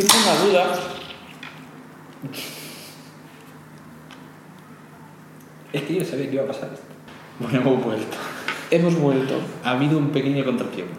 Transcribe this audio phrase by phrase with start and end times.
[0.00, 0.74] tengo una duda.
[5.72, 6.86] Es que yo sabía que iba a pasar esto.
[7.38, 8.16] Bueno, hemos vuelto.
[8.70, 9.34] Hemos vuelto.
[9.64, 10.94] Ha habido un pequeño contratiempo.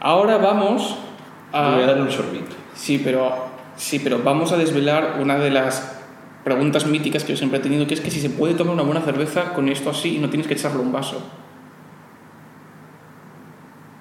[0.00, 0.96] Ahora vamos
[1.52, 1.74] a...
[1.74, 2.56] Voy a dar un sorbito.
[2.74, 3.32] Sí, pero,
[3.76, 5.98] sí, pero vamos a desvelar una de las
[6.44, 8.82] preguntas míticas que yo siempre he tenido, que es que si se puede tomar una
[8.82, 11.22] buena cerveza con esto así y no tienes que echarle un vaso.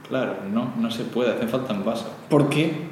[0.07, 2.11] Claro, no, no se puede, hace falta un vaso.
[2.29, 2.88] ¿Por qué?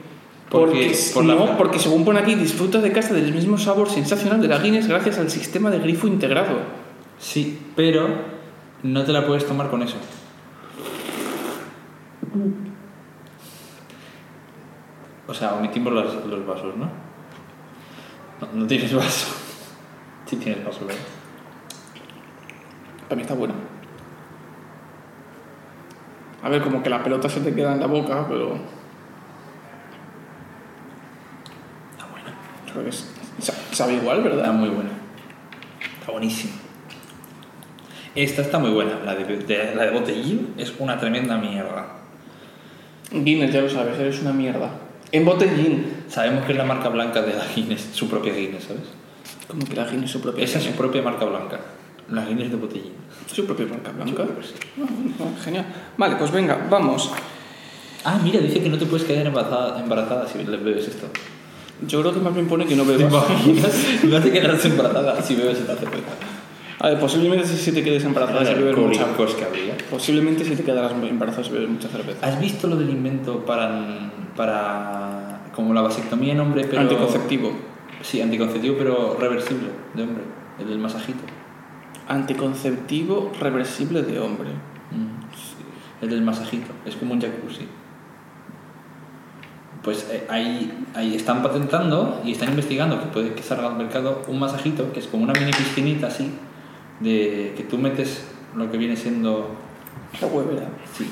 [0.49, 3.89] Porque- Porque, por la- no, porque según pone aquí, disfruta de casa del mismo sabor
[3.89, 6.59] sensacional de la Guinness gracias al sistema de grifo integrado.
[7.19, 8.07] Sí, pero
[8.83, 9.97] no te la puedes tomar con eso.
[15.27, 16.85] O sea, omitimos los, los vasos, ¿no?
[16.85, 18.47] ¿no?
[18.53, 19.33] no tienes vaso.
[20.27, 20.99] Sí tienes vaso, ¿verdad?
[23.07, 23.53] Para mí está bueno.
[26.43, 28.57] A ver, como que la pelota se te queda en la boca, pero...
[32.77, 32.81] buena.
[32.81, 34.53] Creo que es- sa- sabe igual, Está ¿verdad?
[34.53, 34.89] muy buena.
[35.99, 36.53] Está buenísima.
[38.15, 38.99] Esta está muy buena.
[39.05, 41.85] La de, de- la de botellín es una tremenda mierda.
[43.11, 44.69] Guinness, ya lo sabes, eres una mierda.
[45.11, 45.97] En botellín.
[46.09, 48.83] Sabemos que es la marca blanca de la Guinness, su propia Guinness, ¿sabes?
[49.47, 51.59] Como que la Guinness es su propia Esa es su propia marca blanca.
[52.09, 52.93] La Guinness de botellín.
[53.31, 54.23] Su propia marca blanca.
[54.41, 54.53] Sí.
[54.81, 55.65] Ah, genial.
[55.97, 57.11] Vale, pues venga, vamos.
[58.03, 61.07] Ah, mira, dice que no te puedes quedar embarazada, embarazada si le bebes esto.
[61.85, 63.29] Yo creo que más bien pone que no ¿Te bebas.
[63.29, 63.71] imaginas?
[64.03, 66.07] No te quedas embarazada si bebes esta cerveza.
[66.79, 69.03] A ver, posiblemente si te quedes embarazada si bebes mucha...
[69.05, 69.77] Habría.
[69.89, 72.25] Posiblemente si te quedarás embarazada si bebes mucha cerveza.
[72.25, 76.81] ¿Has visto lo del invento para, para como la vasectomía en hombre, pero...
[76.81, 77.51] Anticonceptivo.
[78.01, 80.23] Sí, anticonceptivo, pero reversible, de hombre.
[80.59, 81.19] El del masajito.
[82.07, 84.49] Anticonceptivo reversible de hombre.
[84.91, 86.67] Mm, El del masajito.
[86.85, 87.67] Es como un jacuzzi.
[89.87, 94.21] Pues eh, ahí, ahí están patentando y están investigando que puede que salga al mercado
[94.27, 96.29] un masajito que es como una mini piscinita así,
[96.99, 99.55] de que tú metes lo que viene siendo...
[100.19, 100.67] La huevera.
[100.91, 101.09] Sí.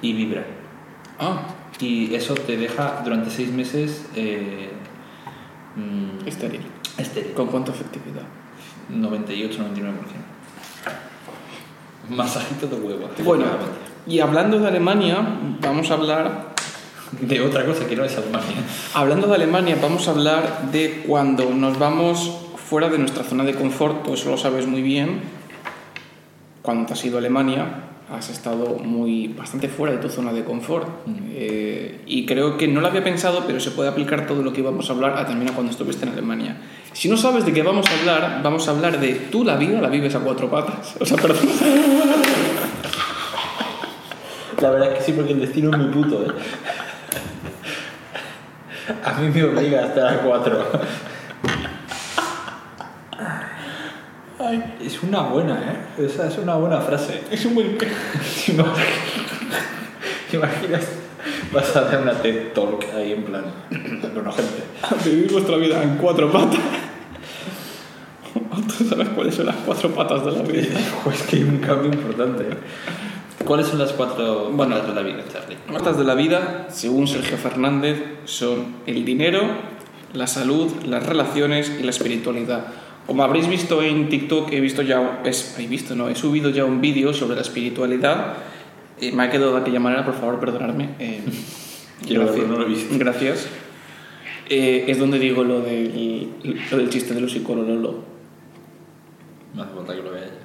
[0.00, 0.44] Y vibra.
[1.20, 1.42] Ah,
[1.78, 4.72] Y eso te deja durante seis meses eh,
[5.76, 6.62] mm, estéril.
[6.98, 7.34] estéril.
[7.34, 8.24] ¿Con cuánta efectividad?
[8.92, 9.60] 98-99%.
[12.08, 13.08] Masajito de huevo.
[13.22, 13.44] Bueno,
[14.08, 15.24] y hablando de Alemania,
[15.60, 16.51] vamos a hablar...
[17.20, 18.56] De otra cosa que no es Alemania.
[18.94, 23.54] Hablando de Alemania, vamos a hablar de cuando nos vamos fuera de nuestra zona de
[23.54, 25.20] confort, tú eso lo sabes muy bien.
[26.62, 30.44] Cuando te has ido a Alemania, has estado muy bastante fuera de tu zona de
[30.44, 30.88] confort.
[31.06, 31.14] Mm.
[31.34, 34.60] Eh, y creo que no lo había pensado, pero se puede aplicar todo lo que
[34.60, 36.56] íbamos a hablar a también a cuando estuviste en Alemania.
[36.92, 39.80] Si no sabes de qué vamos a hablar, vamos a hablar de tú la vida
[39.80, 40.94] la vives a cuatro patas.
[41.00, 41.46] O sea, perdón.
[44.60, 46.28] La verdad es que sí, porque el destino es muy puto, ¿eh?
[49.04, 50.66] A mí me obliga a estar a cuatro.
[54.80, 56.04] Es una buena, ¿eh?
[56.04, 57.22] Esa es una buena frase.
[57.30, 57.78] Es un buen...
[58.46, 58.78] ¿Te imaginas?
[60.30, 60.82] ¿Te imaginas?
[61.52, 63.44] Vas a hacer una TED Talk ahí en plan.
[64.12, 65.08] Bueno, gente.
[65.08, 66.58] Vivir vuestra vida en cuatro patas.
[68.78, 70.78] ¿Tú sabes cuáles son las cuatro patas de la vida?
[71.04, 72.44] Pues que hay un cambio importante.
[73.44, 74.78] ¿Cuáles son las cuatro Bueno.
[74.80, 75.56] de la vida, Charlie?
[75.72, 79.40] Patas de la vida, según Sergio Fernández, son el dinero,
[80.12, 82.66] la salud, las relaciones y la espiritualidad.
[83.06, 86.64] Como habréis visto en TikTok, he visto ya, es, he visto, no, he subido ya
[86.64, 88.34] un vídeo sobre la espiritualidad.
[89.00, 90.90] Eh, me ha quedado de aquella manera, por favor, perdonadme.
[90.98, 91.20] Eh,
[92.08, 92.46] gracias.
[92.46, 92.94] no lo he visto.
[92.96, 93.48] Gracias.
[94.48, 96.30] Eh, es donde digo lo del,
[96.70, 97.96] lo del chiste de los psicólogos.
[99.54, 100.41] No hace falta que lo vea.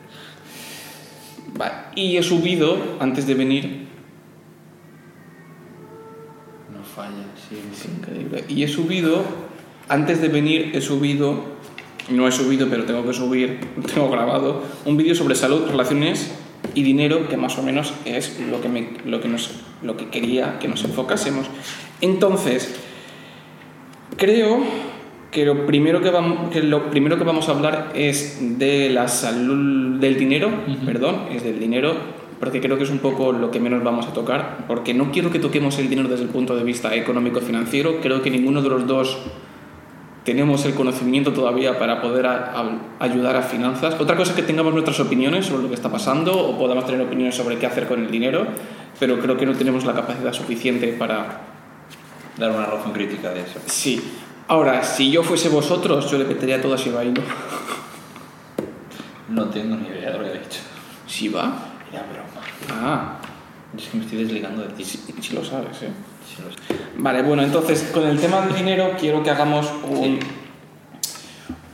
[1.55, 1.73] Vale.
[1.95, 3.87] Y he subido, antes de venir,
[6.71, 7.57] No falla, sí.
[7.71, 8.43] Es increíble.
[8.47, 9.23] Y he subido,
[9.87, 11.43] antes de venir, he subido,
[12.09, 13.59] no he subido, pero tengo que subir,
[13.93, 16.31] tengo grabado, un vídeo sobre salud, relaciones
[16.73, 19.51] y dinero, que más o menos es lo que, me, lo que, nos,
[19.81, 21.47] lo que quería que nos enfocásemos.
[22.01, 22.75] Entonces,
[24.17, 24.63] creo
[25.37, 29.07] que lo primero que vamos, que lo primero que vamos a hablar es de la
[29.07, 30.83] salud, del dinero, Ujú.
[30.83, 31.93] perdón, es del dinero,
[32.39, 35.29] porque creo que es un poco lo que menos vamos a tocar, porque no quiero
[35.29, 38.87] que toquemos el dinero desde el punto de vista económico-financiero, creo que ninguno de los
[38.87, 39.19] dos
[40.23, 43.95] tenemos el conocimiento todavía para poder a- a- ayudar a finanzas.
[43.99, 46.99] Otra cosa es que tengamos nuestras opiniones sobre lo que está pasando o podamos tener
[47.01, 48.47] opiniones sobre qué hacer con el dinero,
[48.99, 51.41] pero creo que no tenemos la capacidad suficiente para
[52.37, 53.59] Dar una razón crítica de eso.
[53.65, 53.99] Sí.
[54.47, 57.21] Ahora, si yo fuese vosotros, yo le metería todo a Shiba Inu.
[59.29, 60.61] No tengo ni idea de lo que he dicho.
[61.07, 61.53] ¿Shiba?
[61.91, 62.81] Era broma.
[62.81, 63.17] Ah.
[63.77, 64.85] Es que me estoy desligando de ti.
[64.85, 65.89] Si, si lo sabes, ¿eh?
[66.43, 66.81] Lo sé.
[66.97, 70.19] Vale, bueno, entonces con el tema del dinero quiero que hagamos un,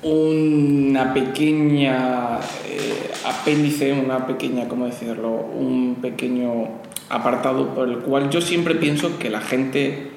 [0.03, 5.31] una pequeña eh, apéndice, una pequeña, ¿cómo decirlo?
[5.31, 10.11] Un pequeño apartado por el cual yo siempre pienso que la gente,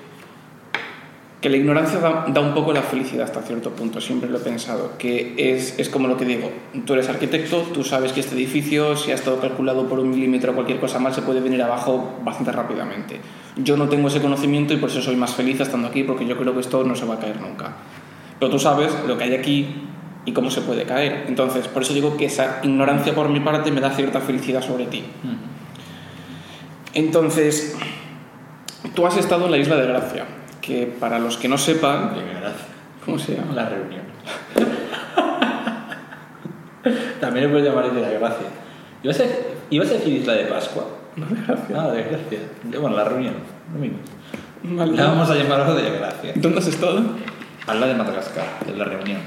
[1.41, 4.41] que la ignorancia da, da un poco la felicidad hasta cierto punto, siempre lo he
[4.41, 6.51] pensado, que es, es como lo que digo,
[6.87, 10.53] tú eres arquitecto, tú sabes que este edificio, si ha estado calculado por un milímetro
[10.53, 13.21] o cualquier cosa mal, se puede venir abajo bastante rápidamente.
[13.57, 16.37] Yo no tengo ese conocimiento y por eso soy más feliz estando aquí, porque yo
[16.39, 17.77] creo que esto no se va a caer nunca.
[18.39, 19.75] Pero tú sabes lo que hay aquí
[20.25, 21.27] y cómo se puede caer.
[21.29, 24.87] Entonces, por eso digo que esa ignorancia por mi parte me da cierta felicidad sobre
[24.87, 25.05] ti.
[25.23, 25.37] Mm.
[26.95, 27.77] Entonces,
[28.95, 30.25] tú has estado en la isla de Gracia,
[30.67, 32.11] que para los que no sepan.
[33.05, 33.53] ¿cómo se llama?
[33.55, 34.03] La reunión.
[37.21, 38.47] También le puedes llamar de Gracia.
[39.03, 39.25] ¿Ibas a,
[39.71, 40.87] ibas a decir Isla de Pascua?
[41.15, 41.77] No, de Gracia.
[41.79, 42.41] Ah, de Gracia.
[42.81, 43.35] Bueno, la reunión.
[43.73, 43.99] Lo mismo.
[44.65, 44.97] Vale.
[44.97, 46.33] La vamos a llamar algo de Gracia.
[46.35, 47.01] ¿Dónde has estado?
[47.67, 49.21] Al lado de Madagascar, de la reunión.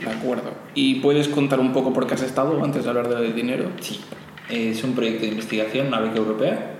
[0.00, 0.52] De acuerdo.
[0.74, 3.70] ¿Y puedes contar un poco por qué has estado antes de hablar del dinero?
[3.80, 4.00] Sí.
[4.48, 6.74] Es un proyecto de investigación, una beca europea.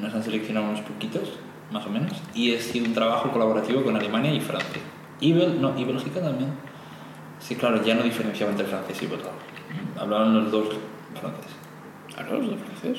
[0.00, 1.38] Nos han seleccionado unos poquitos,
[1.70, 2.12] más o menos.
[2.34, 4.80] Y es sido un trabajo colaborativo con Alemania y Francia.
[5.20, 6.50] Y, Bel- no, y Bélgica también.
[7.40, 9.30] Sí, claro, ya no diferenciaba entre francés y belga.
[9.98, 10.68] Hablaban los dos
[11.20, 11.52] franceses.
[12.16, 12.98] ¿Hablas de francés?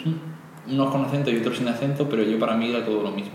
[0.68, 3.34] Unos con acento y otros sin acento, pero yo para mí era todo lo mismo.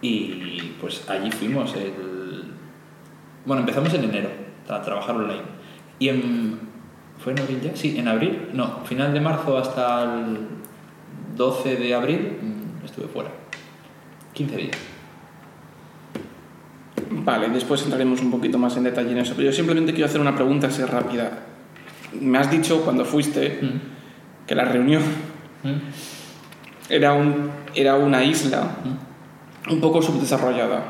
[0.00, 1.74] Y pues allí fuimos.
[1.76, 2.44] El...
[3.46, 4.30] Bueno, empezamos en enero
[4.68, 5.42] a trabajar online.
[5.98, 6.58] Y en...
[7.18, 7.76] ¿Fue en abril ya?
[7.76, 8.48] Sí, en abril.
[8.52, 10.38] No, final de marzo hasta el
[11.36, 13.30] 12 de abril mm, estuve fuera.
[14.32, 14.76] 15 días.
[17.10, 19.34] Vale, después entraremos un poquito más en detalle en eso.
[19.36, 21.30] Pero yo simplemente quiero hacer una pregunta así rápida.
[22.20, 24.46] Me has dicho cuando fuiste Mm.
[24.46, 25.02] que la reunión
[25.62, 25.70] Mm.
[26.88, 29.72] era, un, era una isla Mm.
[29.72, 30.82] un poco subdesarrollada.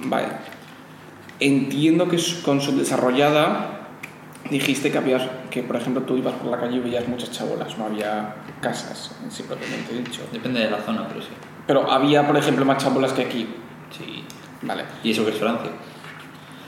[0.00, 0.28] Vale.
[1.40, 3.79] Entiendo que con subdesarrollada
[4.50, 7.76] dijiste que habías, que por ejemplo tú ibas por la calle y veías muchas chabolas,
[7.78, 10.22] no había casas, en sí propiamente dicho.
[10.32, 11.28] Depende de la zona, pero sí.
[11.66, 13.46] Pero había, por ejemplo, más chabolas que aquí.
[13.96, 14.24] Sí.
[14.62, 14.84] Vale.
[15.04, 15.70] Y eso que es Francia.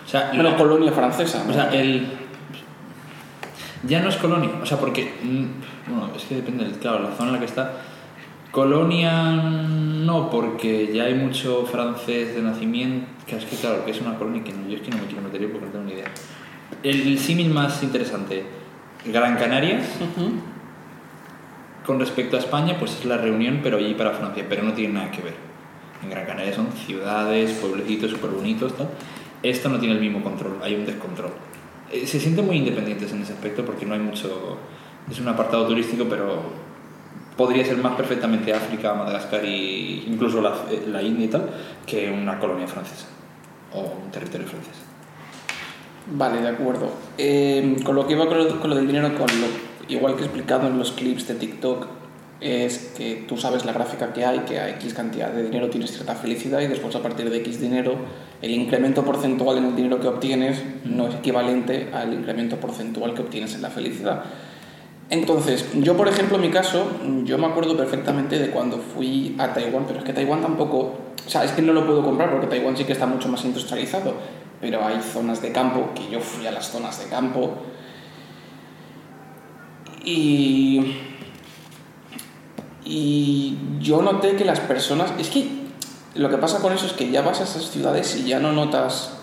[0.04, 1.42] O sea, Bueno, colonia francesa.
[1.44, 1.50] ¿no?
[1.50, 2.06] O sea, el.
[3.84, 5.14] Ya no es colonia, o sea, porque.
[5.22, 7.72] mm, Bueno, es que depende, del- claro, la zona en la que está.
[8.52, 13.06] Colonia no, porque ya hay mucho francés de nacimiento.
[13.26, 15.06] Que es que, claro, que es una colonia que no, yo es que no me
[15.06, 16.08] quiero meter porque no tengo ni idea.
[16.82, 18.44] El, el símil más interesante:
[19.06, 20.30] Gran Canarias, Ujú.
[21.86, 24.94] con respecto a España, pues es la reunión, pero allí para Francia, pero no tiene
[24.94, 25.34] nada que ver.
[26.02, 28.88] En Gran Canaria son ciudades, pueblecitos súper bonitos, tal.
[29.42, 31.30] Esto no tiene el mismo control, hay un descontrol.
[31.92, 34.58] Eh, Se sienten muy independientes en ese aspecto porque no hay mucho.
[35.10, 36.42] Es un apartado turístico, pero
[37.36, 41.50] podría ser más perfectamente África, Madagascar e incluso la, eh, la India y tal,
[41.86, 43.06] que una colonia francesa
[43.72, 44.74] o un territorio francés.
[46.06, 46.90] Vale, de acuerdo.
[47.16, 49.46] Eh, con lo que iba con lo, con lo del dinero, con lo,
[49.88, 51.86] igual que he explicado en los clips de TikTok,
[52.42, 55.92] es que tú sabes la gráfica que hay, que a X cantidad de dinero tienes
[55.92, 57.96] cierta felicidad y después a partir de X dinero,
[58.42, 63.22] el incremento porcentual en el dinero que obtienes no es equivalente al incremento porcentual que
[63.22, 64.24] obtienes en la felicidad.
[65.08, 66.86] Entonces, yo por ejemplo, en mi caso,
[67.24, 70.78] yo me acuerdo perfectamente de cuando fui a Taiwán, pero es que Taiwán tampoco,
[71.24, 73.44] o sea, es que no lo puedo comprar porque Taiwán sí que está mucho más
[73.44, 74.14] industrializado,
[74.62, 77.58] pero hay zonas de campo, que yo fui a las zonas de campo,
[80.04, 80.96] y,
[82.84, 85.48] y yo noté que las personas, es que
[86.14, 88.52] lo que pasa con eso es que ya vas a esas ciudades y ya no
[88.52, 89.18] notas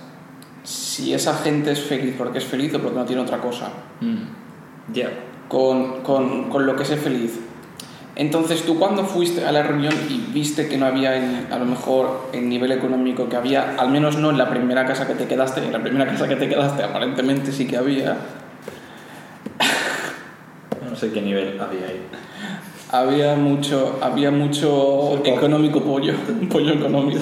[0.63, 3.69] si esa gente es feliz porque es feliz o porque no tiene otra cosa
[4.01, 4.93] Mm.
[4.93, 5.09] Ya.
[5.47, 7.39] con, con, con lo que es feliz.
[8.19, 11.13] Entonces tú cuando fuiste a la reunión y viste que no había
[11.49, 15.07] a lo mejor el nivel económico que había, al menos no en la primera casa
[15.07, 18.17] que te quedaste, en la primera casa que te quedaste aparentemente sí que había,
[20.89, 22.01] No sé qué nivel había ahí.
[22.91, 26.13] había mucho, había mucho económico pollo,
[26.51, 27.21] pollo económico.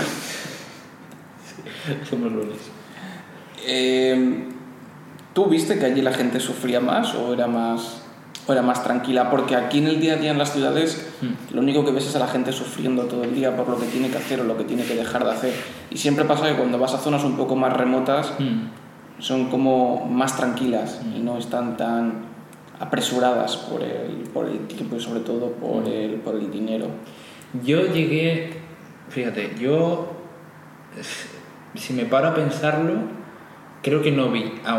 [2.09, 2.57] Somos lunes.
[3.67, 4.45] Eh,
[5.35, 8.01] ¿Tú viste que allí la gente sufría más o era más,
[8.47, 9.29] o era más tranquila?
[9.29, 11.05] Porque aquí en el día a día en las ciudades
[11.51, 13.85] lo único que ves es a la gente sufriendo todo el día por lo que
[13.87, 15.53] tiene que hacer o lo que tiene que dejar de hacer.
[15.91, 18.69] Y siempre pasa que cuando vas a zonas un poco más remotas Mm.
[19.21, 22.25] son como más tranquilas y no están tan
[22.79, 26.85] apresuradas por el, por el tiempo y sobre todo por el, por el dinero.
[27.63, 28.51] Yo llegué,
[29.09, 30.11] fíjate, yo,
[31.75, 32.93] si me paro a pensarlo,
[33.81, 34.75] creo que no vi a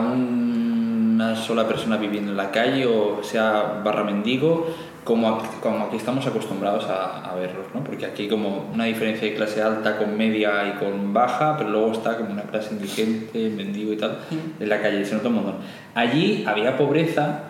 [1.19, 4.69] una sola persona viviendo en la calle, o sea, barra mendigo,
[5.03, 7.83] como, aquí- como aquí estamos acostumbrados a, a verlos, ¿no?
[7.83, 11.71] Porque aquí hay como una diferencia de clase alta con media y con baja, pero
[11.71, 14.19] luego está como una clase indigente, mendigo y tal,
[14.61, 15.55] en la calle, se nota un montón.
[15.97, 17.41] Allí había pobreza,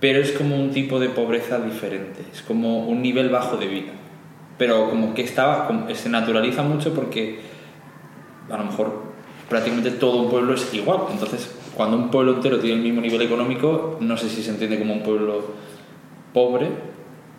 [0.00, 3.92] pero es como un tipo de pobreza diferente, es como un nivel bajo de vida.
[4.56, 7.40] Pero como que estaba, como- se naturaliza mucho porque
[8.50, 9.02] a lo mejor
[9.50, 11.00] prácticamente todo un pueblo es igual.
[11.12, 14.78] Entonces, cuando un pueblo entero tiene el mismo nivel económico, no sé si se entiende
[14.80, 15.42] como un pueblo
[16.34, 16.68] pobre,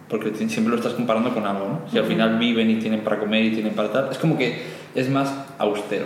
[0.09, 1.91] porque siempre lo estás comparando con algo, ¿no?
[1.91, 4.63] Si al final viven y tienen para comer y tienen para tal, es como que
[4.95, 6.05] es más austero.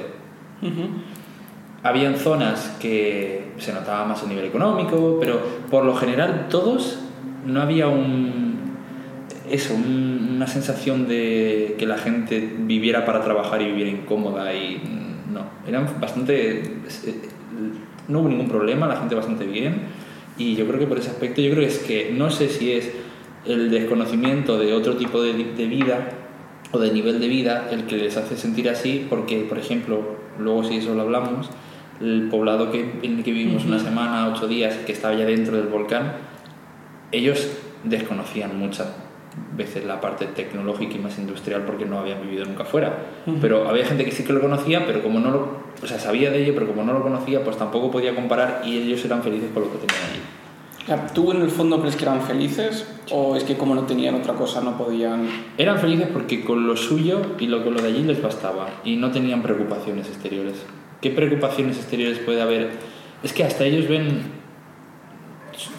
[1.84, 7.00] Habían zonas que se notaba más a nivel económico, pero por lo general todos
[7.46, 8.54] no había un
[9.50, 14.82] eso, un- una sensación de que la gente viviera para trabajar y viviera incómoda y
[15.32, 17.22] no, eran bastante eh,
[18.08, 19.82] no hubo ningún problema, la gente bastante bien.
[20.38, 22.72] Y yo creo que por ese aspecto yo creo que es que no sé si
[22.72, 22.92] es
[23.46, 26.10] el desconocimiento de otro tipo de, de vida
[26.72, 30.64] o de nivel de vida el que les hace sentir así porque por ejemplo luego
[30.64, 31.50] si eso lo hablamos
[32.02, 35.58] el poblado que, en el que vivimos una semana, ocho días, que estaba ya dentro
[35.58, 36.14] del volcán,
[37.12, 37.48] ellos
[37.84, 38.88] desconocían muchas
[39.56, 42.98] veces la parte tecnológica y más industrial porque no habían vivido nunca fuera.
[43.42, 46.30] Pero había gente que sí que lo conocía, pero como no lo, o sea, sabía
[46.32, 49.50] de ello, pero como no lo conocía, pues tampoco podía comparar y ellos eran felices
[49.54, 50.20] con lo que tenían allí.
[50.86, 54.16] Sea, ¿Tú en el fondo crees que eran felices o es que como no tenían
[54.16, 55.30] otra cosa no podían...
[55.58, 58.98] Eran felices porque con lo suyo y lo, con lo de allí les bastaba y
[58.98, 60.56] no tenían preocupaciones exteriores.
[61.00, 62.72] ¿Qué preocupaciones exteriores puede haber?
[63.24, 64.24] Es que hasta ellos ven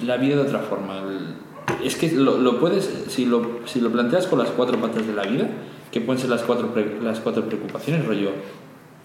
[0.02, 0.98] la vida de otra forma.
[1.00, 1.43] El-
[1.82, 5.12] Es que lo, lo puedes, si lo, si lo planteas con las cuatro patas de
[5.14, 5.48] la vida,
[5.90, 8.30] que pueden ser las cuatro, pre- las cuatro preocupaciones, rollo,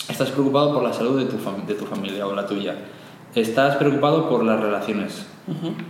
[0.09, 2.75] estás preocupado por la salud de tu, fam- de tu familia o la tuya,
[3.35, 5.25] estás preocupado por las relaciones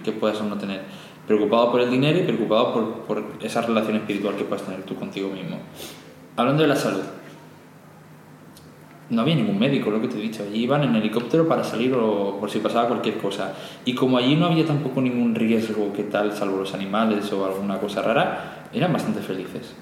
[0.04, 0.82] que puedas o no tener,
[1.28, 4.96] preocupado por el dinero y preocupado por, por esa relación espiritual que puedas tener tú
[4.96, 5.58] contigo mismo.
[6.38, 7.02] Hablando de la salud,
[9.10, 10.44] no había ningún médico, lo que te he dicho.
[10.44, 13.54] Allí iban en helicóptero para salir o por si pasaba cualquier cosa.
[13.86, 17.80] Y como allí no había tampoco ningún riesgo que tal, salvo los animales o alguna
[17.80, 19.74] cosa rara, eran bastante felices.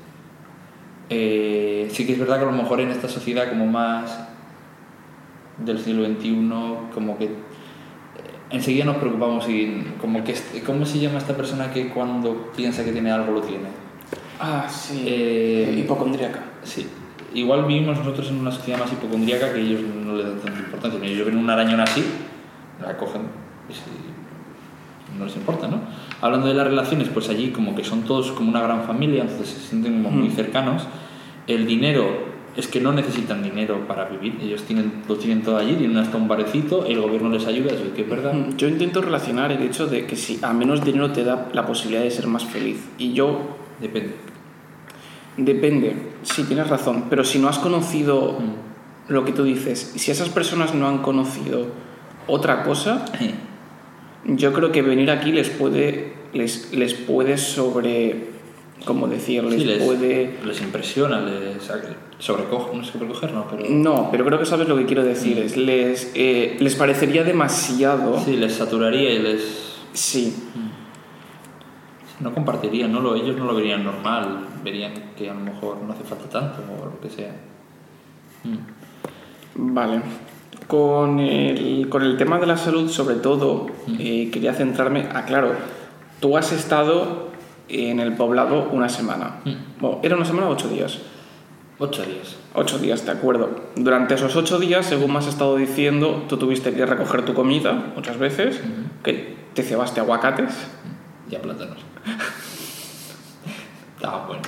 [1.09, 4.27] Eh, sí que es verdad que a lo mejor en esta sociedad como más
[5.57, 6.49] del siglo XXI,
[6.93, 7.29] como que eh,
[8.49, 12.83] enseguida nos preocupamos y como que, este- ¿cómo se llama esta persona que cuando piensa
[12.83, 13.67] que tiene algo lo tiene?
[14.39, 15.03] Ah, sí.
[15.07, 16.41] Eh, Hipocondríaca.
[16.63, 16.87] Sí.
[17.33, 20.99] Igual vivimos nosotros en una sociedad más hipocondríaca que ellos no le dan tanta importancia.
[21.03, 22.03] Ellos ven una arañona así,
[22.81, 23.21] la cogen
[23.69, 23.81] y si-
[25.17, 25.79] no les importa, ¿no?
[26.21, 29.49] Hablando de las relaciones, pues allí como que son todos como una gran familia, entonces
[29.49, 30.83] se sienten como muy cercanos.
[31.47, 32.05] El dinero
[32.55, 36.17] es que no necesitan dinero para vivir, ellos tienen, lo tienen todo allí, tienen hasta
[36.17, 38.33] un barecito, el gobierno les ayuda, eso es que es verdad.
[38.57, 42.03] Yo intento relacionar el hecho de que si a menos dinero te da la posibilidad
[42.03, 42.83] de ser más feliz.
[42.97, 44.15] Y yo, Depende.
[45.37, 49.11] Depende, sí, tienes razón, pero si no has conocido Mm.
[49.13, 51.67] lo que tú dices, si esas personas no han conocido
[52.27, 53.05] otra cosa,
[54.25, 58.25] yo creo que venir aquí les puede, les, les puede sobre,
[58.85, 59.43] ¿cómo decir?
[59.45, 60.37] Les, Sí, les, puede...
[60.45, 61.57] les impresiona, les
[62.19, 63.63] sobrecoge, no sobrecoger, no, pero...
[63.69, 65.37] No, pero creo que sabes lo que quiero decir.
[65.37, 68.19] Es, les, eh, les parecería demasiado...
[68.25, 69.75] Sí, les saturaría y les...
[69.93, 70.35] Sí.
[72.19, 75.93] No compartirían, no lo, ellos no lo verían normal, verían que a lo mejor no
[75.93, 77.31] hace falta tanto o lo que sea.
[78.43, 79.73] Mm.
[79.73, 80.01] Vale.
[80.67, 83.67] Con el, con el tema de la salud, sobre todo,
[83.99, 85.07] eh, quería centrarme.
[85.13, 85.53] Ah, claro,
[86.19, 87.27] tú has estado
[87.69, 89.39] en el poblado una semana.
[89.45, 89.79] Mm.
[89.79, 90.99] Bueno, ¿Era una semana o ocho días?
[91.79, 92.35] Ocho días.
[92.55, 93.51] Ocho días, de acuerdo.
[93.75, 97.91] Durante esos ocho días, según me has estado diciendo, tú tuviste que recoger tu comida
[97.95, 98.59] muchas veces,
[99.03, 100.49] que te cebaste aguacates.
[101.29, 101.77] Ya plátanos.
[103.95, 104.43] Estaba bueno.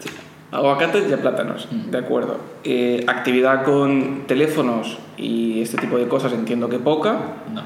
[0.00, 0.10] Sí.
[0.50, 2.38] Aguacates y a plátanos, de acuerdo.
[2.64, 7.12] Eh, actividad con teléfonos y este tipo de cosas entiendo que poca.
[7.52, 7.62] No.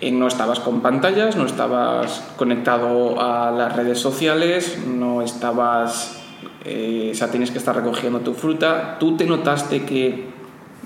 [0.00, 6.20] Eh, no estabas con pantallas, no estabas conectado a las redes sociales, no estabas...
[6.64, 8.96] eh, o sea, tienes que estar recogiendo tu fruta.
[8.98, 10.26] ¿Tú te notaste que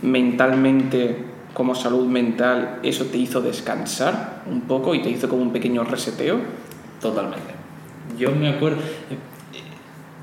[0.02, 1.24] mentalmente,
[1.56, 5.84] como salud mental, eso te hizo descansar un poco y te hizo como un pequeño
[5.84, 6.38] reseteo?
[7.00, 7.54] Totalmente.
[8.18, 8.76] Yo me acuerdo.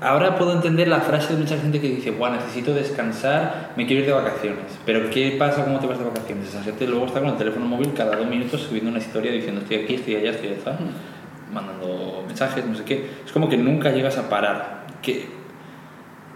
[0.00, 4.02] Ahora puedo entender la frase de mucha gente que dice, Buah, necesito descansar, me quiero
[4.02, 4.78] ir de vacaciones.
[4.86, 6.50] Pero ¿qué pasa cuando te vas de vacaciones?
[6.50, 9.62] Esa gente luego está con el teléfono móvil cada dos minutos subiendo una historia diciendo
[9.62, 10.78] estoy aquí, estoy allá, estoy allá,
[11.52, 13.10] mandando mensajes, no sé qué.
[13.26, 14.86] Es como que nunca llegas a parar.
[15.02, 15.26] Que,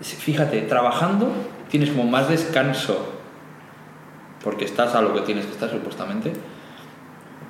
[0.00, 1.30] fíjate, trabajando
[1.70, 3.17] tienes como más descanso
[4.42, 6.32] porque estás a lo que tienes que estar supuestamente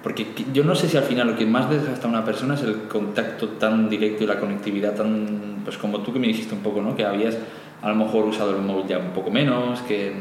[0.02, 2.62] Porque yo no sé si al final lo que más desgasta a una persona es
[2.62, 5.62] el contacto tan directo y la conectividad tan.
[5.64, 6.94] Pues como tú que me dijiste un poco, ¿no?
[6.94, 7.36] Que habías
[7.82, 10.12] a lo mejor usado el móvil ya un poco menos, que,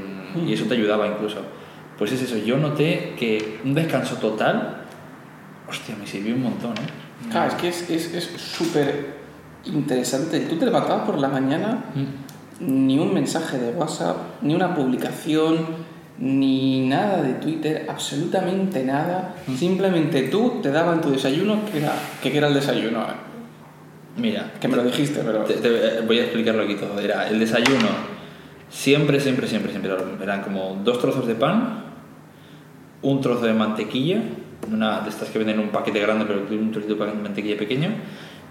[0.45, 1.39] y eso te ayudaba incluso.
[1.97, 4.83] Pues es eso, yo noté que un descanso total,
[5.69, 7.29] hostia, me sirvió un montón, ¿eh?
[7.31, 9.15] Claro, es que es súper
[9.63, 10.39] es, interesante.
[10.41, 12.85] Tú te levantabas por la mañana, Mm.
[12.85, 15.57] ni un mensaje de WhatsApp, ni una publicación,
[16.19, 19.35] ni nada de Twitter, absolutamente nada.
[19.47, 19.55] Mm.
[19.55, 23.05] Simplemente tú te daban tu desayuno, que era, que era el desayuno.
[24.17, 25.43] Mira, Que me lo dijiste, pero...
[25.43, 26.99] te- te- voy a explicarlo aquí todo.
[26.99, 27.87] Era el desayuno,
[28.69, 29.91] siempre, siempre, siempre, siempre.
[30.23, 31.83] Eran como dos trozos de pan,
[33.03, 34.19] un trozo de mantequilla,
[34.71, 37.89] una de estas que venden en un paquete grande, pero un trocito de mantequilla pequeño,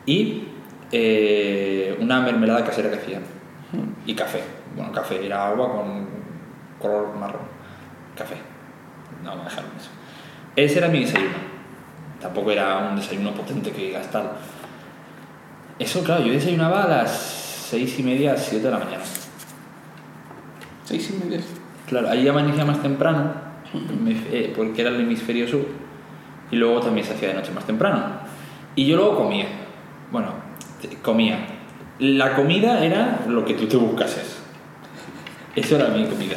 [0.06, 0.44] y
[0.92, 3.22] eh, una mermelada casera que hacían.
[4.06, 4.38] Y café.
[4.76, 6.06] Bueno, café era agua con
[6.80, 7.55] color marrón.
[8.16, 8.36] Café.
[9.22, 9.90] No, me dejaron eso.
[10.56, 11.34] Ese era mi desayuno.
[12.20, 14.32] Tampoco era un desayuno potente que digas tal.
[15.78, 19.04] Eso, claro, yo desayunaba a las seis y media, siete de la mañana.
[20.84, 21.40] Seis y media.
[21.86, 23.32] Claro, ahí amanecía más temprano,
[24.32, 25.66] eh, porque era el hemisferio sur,
[26.50, 28.02] y luego también se hacía de noche más temprano.
[28.74, 29.46] Y yo luego comía.
[30.10, 30.28] Bueno,
[31.02, 31.46] comía.
[31.98, 34.38] La comida era lo que tú te buscases.
[35.54, 36.36] Eso era mi comida.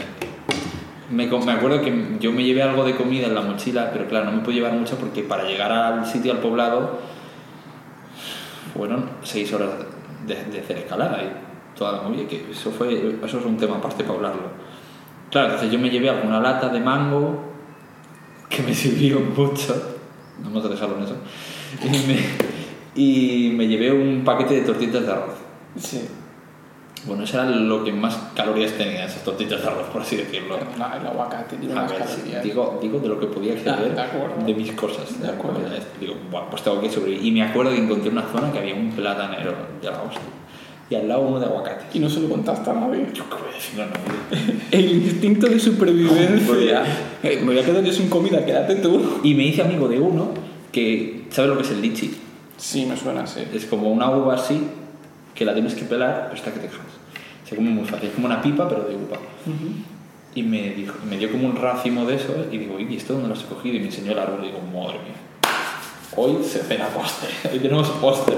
[1.09, 4.25] Me, me acuerdo que yo me llevé algo de comida en la mochila, pero claro,
[4.25, 6.99] no me pude llevar mucho porque para llegar al sitio, al poblado,
[8.73, 9.69] fueron seis horas
[10.27, 13.77] de, de hacer escalada y toda la movida, que eso, fue, eso es un tema
[13.77, 14.49] aparte para hablarlo.
[15.31, 17.41] Claro, entonces yo me llevé alguna lata de mango
[18.49, 19.97] que me sirvió mucho,
[20.43, 21.15] vamos a dejarlo en eso,
[21.83, 22.19] y me,
[22.95, 25.35] y me llevé un paquete de tortitas de arroz.
[25.77, 26.07] Sí.
[27.05, 30.57] Bueno, eso era lo que más calorías tenía, esas tortitas de arroz, por así decirlo.
[30.77, 32.43] No, el aguacate tiene A más ver, sí, calorías.
[32.43, 35.21] digo, digo de lo que podía acceder Ah, de de mis cosas.
[35.21, 35.59] De acuerdo.
[35.99, 37.25] Digo, bueno, pues tengo que sobrevivir.
[37.25, 40.19] Y me acuerdo que encontré una zona que había un platanero de la hostia.
[40.89, 41.85] Y al lado uno de aguacate.
[41.93, 43.07] Y no se lo contaste a nadie.
[43.13, 44.61] Yo qué voy a decir, no, no.
[44.71, 46.83] El instinto de supervivencia.
[47.23, 49.19] Eh, me voy a quedar yo sin comida, quédate tú.
[49.23, 50.29] Y me hice amigo de uno
[50.71, 52.17] que, ¿sabes lo que es el lichi?
[52.57, 53.41] Sí, me suena así.
[53.53, 54.61] Es como una uva así,
[55.39, 56.85] que la tienes que pelar hasta que te dejas.
[57.47, 59.17] Se come muy fácil, es como una pipa pero de uva.
[60.35, 63.29] Y me, dijo, me dio como un racimo de eso y digo, ¿y esto dónde
[63.29, 63.77] lo has cogido?
[63.77, 65.15] Y me enseñó el árbol y digo, madre mía.
[66.15, 67.29] Hoy se cena postre.
[67.53, 68.35] Hoy tenemos postre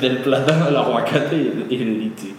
[0.00, 2.34] del plátano, el aguacate y el, y el lichi.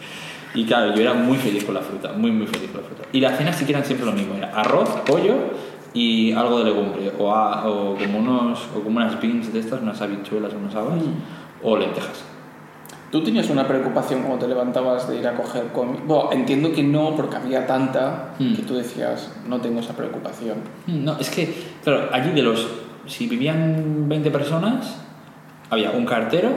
[0.56, 3.04] Y claro, yo era muy feliz con la fruta, muy, muy feliz con la fruta.
[3.12, 5.36] Y las cenas sí que eran siempre lo mismo, era arroz, pollo
[5.93, 9.82] y algo de legumbre, o, a- o, como, unos, o como unas beans de estas,
[9.82, 11.02] unas habichuelas, unas habas,
[11.62, 12.24] o lentejas.
[13.12, 16.00] ¿Tú tenías una preocupación cuando te levantabas de ir a coger comida?
[16.06, 18.54] Bueno, entiendo que no, porque había tanta Mm.
[18.56, 20.58] que tú decías, no tengo esa preocupación.
[20.88, 22.67] No, es que, claro, allí de los.
[23.06, 24.98] Si vivían 20 personas,
[25.70, 26.50] había un cartero,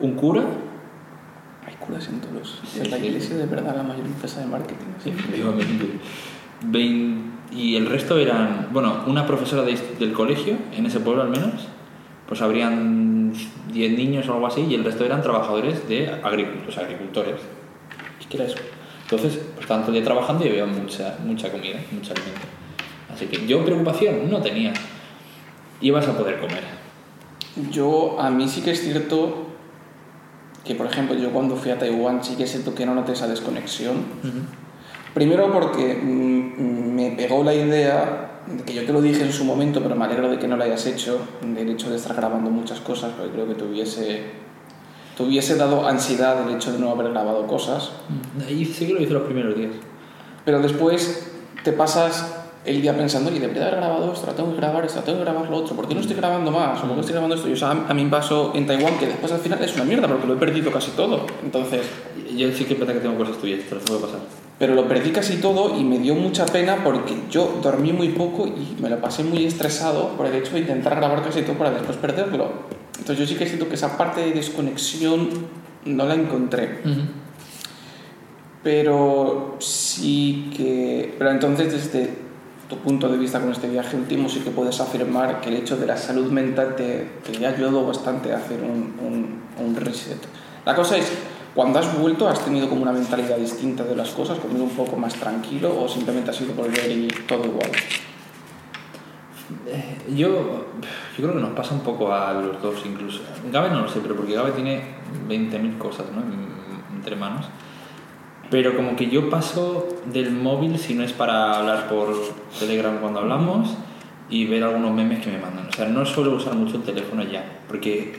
[0.00, 0.42] un cura,
[1.66, 2.60] Hay curas en sitios.
[2.66, 3.34] Sí, la sí, iglesia sí.
[3.36, 4.84] de verdad la mayor empresa de marketing.
[5.02, 5.10] ¿sí?
[5.10, 5.98] efectivamente.
[6.66, 11.30] Vein- y el resto eran, bueno, una profesora de- del colegio, en ese pueblo al
[11.30, 11.68] menos,
[12.28, 13.13] pues habrían
[13.72, 17.40] 10 niños o algo así, y el resto eran trabajadores de agricultores, agricultores.
[18.20, 18.56] ¿Y qué era eso?
[19.02, 22.46] Entonces, pues el día trabajando y había mucha, mucha comida, mucho alimento.
[23.12, 24.72] Así que yo preocupación no tenía.
[25.80, 26.62] Ibas a poder comer.
[27.70, 29.48] Yo, a mí sí que es cierto
[30.64, 33.28] que, por ejemplo, yo cuando fui a Taiwán sí que siento que no noté esa
[33.28, 34.04] desconexión.
[35.12, 38.33] Primero porque mm, me pegó la idea, de
[38.66, 40.64] que yo te lo dije en su momento, pero me alegro de que no lo
[40.64, 44.22] hayas hecho, del hecho de estar grabando muchas cosas, porque creo que te hubiese,
[45.16, 47.92] te hubiese dado ansiedad el hecho de no haber grabado cosas.
[48.48, 49.72] Y sí que lo hice los primeros días.
[50.44, 54.84] Pero después te pasas el día pensando, oye, debería haber grabado esto, tengo que grabar
[54.84, 56.78] esto, tengo que grabar lo otro, ¿por qué no estoy grabando más?
[56.82, 57.48] ¿O por qué estoy grabando esto?
[57.48, 59.84] Y, o sea, a mí me pasó en Taiwán que después al final es una
[59.84, 61.26] mierda porque lo he perdido casi todo.
[61.42, 61.82] Entonces,
[62.36, 64.20] Yo sí que pasa que tengo cosas tuyas, te las puedo pasar.
[64.58, 68.46] Pero lo perdí casi todo y me dio mucha pena porque yo dormí muy poco
[68.46, 71.72] y me lo pasé muy estresado por el hecho de intentar grabar casi todo para
[71.72, 72.52] después perderlo.
[72.98, 75.28] Entonces yo sí que siento que esa parte de desconexión
[75.84, 76.78] no la encontré.
[78.62, 81.14] Pero sí que...
[81.18, 82.24] Pero entonces desde
[82.68, 85.76] tu punto de vista con este viaje último sí que puedes afirmar que el hecho
[85.76, 90.18] de la salud mental te, te ha ayudado bastante a hacer un, un, un reset.
[90.64, 91.12] La cosa es,
[91.54, 94.96] cuando has vuelto has tenido como una mentalidad distinta de las cosas, conmigo un poco
[94.96, 97.70] más tranquilo o simplemente has ido volver y todo igual.
[99.66, 100.66] Eh, Yo, yo
[101.16, 103.20] creo que nos pasa un poco a los dos incluso.
[103.52, 104.82] Gabe no lo sé, pero porque Gabe tiene
[105.28, 106.20] 20.000 cosas ¿no?
[106.22, 107.46] En- entre manos.
[108.50, 112.14] Pero como que yo paso del móvil, si no es para hablar por
[112.58, 113.70] Telegram cuando hablamos,
[114.30, 115.68] y ver algunos memes que me mandan.
[115.68, 118.18] O sea, no suelo usar mucho el teléfono ya, porque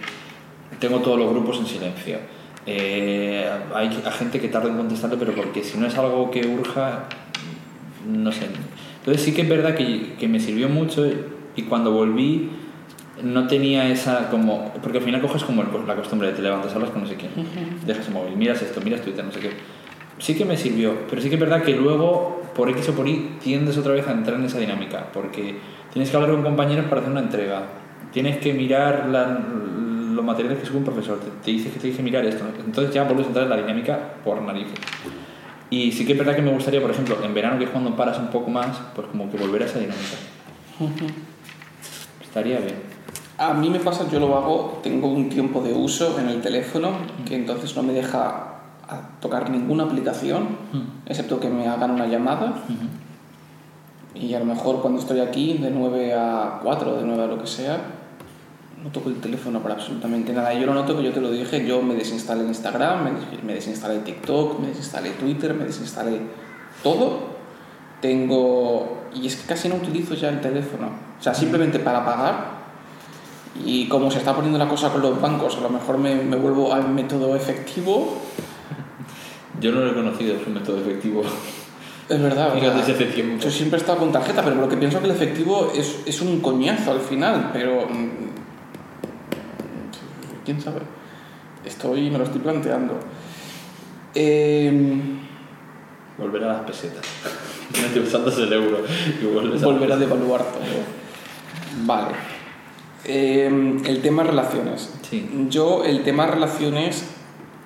[0.79, 2.19] tengo todos los grupos en silencio.
[2.67, 6.45] Eh, hay, hay gente que tarda en contestarle, pero porque si no es algo que
[6.47, 7.03] urja,
[8.07, 8.47] no sé.
[8.99, 11.05] Entonces sí que es verdad que, que me sirvió mucho
[11.55, 12.49] y cuando volví
[13.23, 14.73] no tenía esa como...
[14.81, 17.15] Porque al final coges como el- la costumbre de te levantas, hablas con no sé
[17.15, 17.31] quién,
[17.85, 19.51] dejas el móvil, miras esto, miras Twitter, no sé qué.
[20.17, 23.07] Sí que me sirvió, pero sí que es verdad que luego, por X o por
[23.07, 25.55] Y, tiendes otra vez a entrar en esa dinámica, porque
[25.93, 27.63] tienes que hablar con compañeros para hacer una entrega,
[28.11, 29.39] tienes que mirar la-
[30.15, 32.93] los materiales que sube un profesor, te, te dice que tienes que mirar esto, entonces
[32.93, 34.79] ya vuelves a entrar en la dinámica por narices.
[35.69, 37.95] Y sí que es verdad que me gustaría, por ejemplo, en verano, que es cuando
[37.95, 40.15] paras un poco más, pues como que volver a esa dinámica.
[42.21, 42.75] Estaría bien.
[43.37, 46.91] A mí me pasa, yo lo hago, tengo un tiempo de uso en el teléfono
[47.25, 48.55] que entonces no me deja
[49.19, 50.47] tocar ninguna aplicación,
[51.05, 52.53] excepto que me hagan una llamada.
[54.13, 57.39] Y a lo mejor cuando estoy aquí, de 9 a 4, de 9 a lo
[57.39, 57.77] que sea,
[58.85, 60.53] no toco el teléfono para absolutamente nada.
[60.53, 63.53] Yo lo noto que yo te lo dije, yo me desinstalé Instagram, me, des- me
[63.55, 66.19] desinstalé TikTok, me desinstalé Twitter, me desinstalé
[66.83, 67.35] todo.
[67.99, 69.07] Tengo...
[69.15, 70.89] Y es que casi no utilizo ya el teléfono.
[71.19, 72.65] O sea, simplemente para pagar.
[73.65, 76.35] Y como se está poniendo la cosa con los bancos, a lo mejor me, me
[76.35, 78.17] vuelvo al método efectivo.
[79.59, 81.23] Yo no lo he conocido, es un método efectivo.
[82.07, 82.53] Es verdad.
[82.53, 82.85] ¿verdad?
[83.39, 86.21] Yo siempre he estado con tarjeta, pero lo que pienso que el efectivo es, es
[86.21, 87.87] un coñazo al final, pero...
[90.45, 90.81] ¿Quién sabe?
[91.65, 92.93] Estoy, me lo estoy planteando.
[94.13, 94.71] Eh,
[96.17, 97.03] Volver a las pesetas.
[97.69, 98.77] Imagínate usándose el euro
[99.21, 99.65] y vuelves a...
[99.65, 100.63] volver a devaluar todo.
[101.85, 102.15] Vale.
[103.03, 104.93] Eh, el tema relaciones.
[105.09, 105.47] Sí.
[105.49, 107.05] Yo el tema relaciones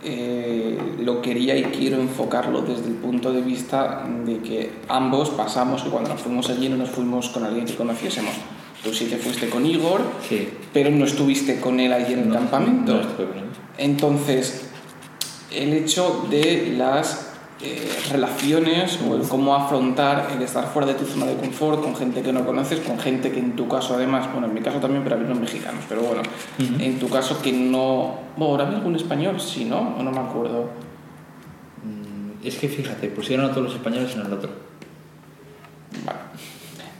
[0.04, 5.84] eh, lo quería y quiero enfocarlo desde el punto de vista de que ambos pasamos
[5.84, 8.34] que cuando nos fuimos allí no nos fuimos con alguien que conociésemos.
[8.84, 10.50] Tú sí que fuiste con Igor, Sí.
[10.74, 12.94] pero no estuviste con él allí en el No, campamento.
[12.96, 13.44] No estuve con él.
[13.78, 14.70] Entonces,
[15.52, 17.26] el hecho de las
[17.62, 21.94] eh, relaciones o el cómo afrontar el estar fuera de tu zona de confort con
[21.94, 24.78] gente que no conoces, con gente que en tu caso además, bueno, en mi caso
[24.80, 26.22] también, pero había unos mexicanos, pero bueno,
[26.58, 28.16] en tu caso que no...
[28.38, 29.42] Bueno, ¿ahora había algún español?
[29.42, 29.96] Sí, ¿no?
[29.98, 30.70] O no me acuerdo.
[31.84, 34.52] Mm, Es que fíjate, pusieron a todos los españoles en el otro.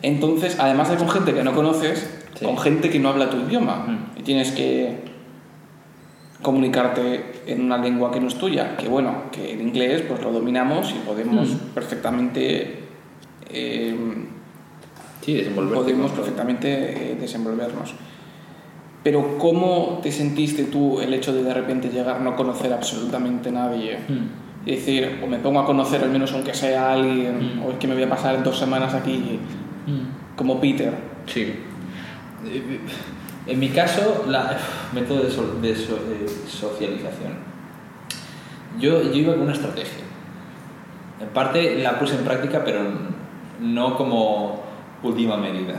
[0.02, 2.46] Entonces, además de con gente que no conoces, Sí.
[2.46, 3.86] con gente que no habla tu idioma.
[3.88, 4.20] Mm.
[4.20, 5.04] Y tienes que
[6.42, 8.78] comunicarte en una lengua que no es tuya.
[8.78, 11.58] Que bueno, que el inglés pues lo dominamos y podemos Mm.
[11.74, 12.80] perfectamente...
[13.52, 13.96] eh,
[15.22, 17.94] Sí, podemos perfectamente eh, desenvolvernos.
[19.04, 24.00] Pero ¿cómo te sentiste tú el hecho de de repente llegar no conocer absolutamente nadie?
[24.08, 24.66] Mm.
[24.66, 27.64] Decir, o me pongo a conocer al menos aunque sea a alguien, Mm.
[27.66, 29.40] o es que me voy a pasar dos semanas aquí
[29.88, 30.36] Mm.
[30.36, 30.94] como Peter.
[31.28, 31.42] Sí.
[32.46, 32.80] Eh,
[33.48, 34.58] En mi caso, la
[34.94, 37.34] método de, so- de so- de socialización.
[38.80, 40.04] Yo, yo iba con una estrategia.
[41.20, 42.82] En parte la puse en práctica, pero
[43.60, 44.62] no como
[45.02, 45.76] última medida.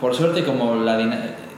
[0.00, 0.98] Por suerte, como la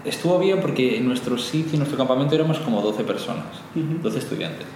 [0.05, 3.99] estuvo bien porque en nuestro sitio, en nuestro campamento éramos como 12 personas, Ujú.
[4.03, 4.67] 12 estudiantes,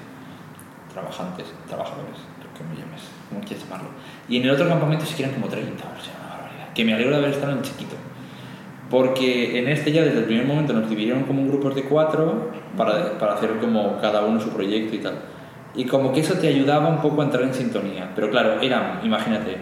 [0.95, 3.91] trabajantes, trabajadores, lo que me llames, como quieras llamarlo.
[4.29, 6.00] Y en el otro campamento sí que eran como 30, o.
[6.75, 7.97] Que me alegro de haber estado en chiquito.
[8.91, 12.51] Porque en este ya desde el primer momento nos dividieron como en grupos de cuatro
[12.77, 15.15] para, para hacer como cada uno su proyecto y tal.
[15.77, 18.11] Y como que eso te ayudaba un poco a entrar en sintonía.
[18.17, 19.59] Pero claro, eran, imagínate,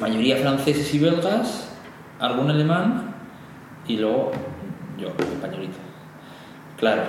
[0.00, 1.68] mayoría franceses y belgas,
[2.18, 3.14] algún alemán
[3.86, 4.32] y luego
[4.98, 5.78] yo, españolito.
[6.78, 7.02] Claro,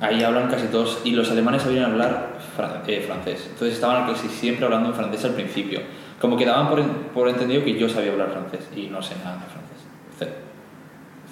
[0.00, 3.46] ahí hablan casi todos y los alemanes sabían hablar fra- eh, francés.
[3.50, 5.80] Entonces estaban casi siempre hablando en francés al principio.
[6.20, 9.36] Como que daban por, por entendido que yo sabía hablar francés y no sé nada
[9.36, 9.78] de francés.
[10.18, 10.32] Cero.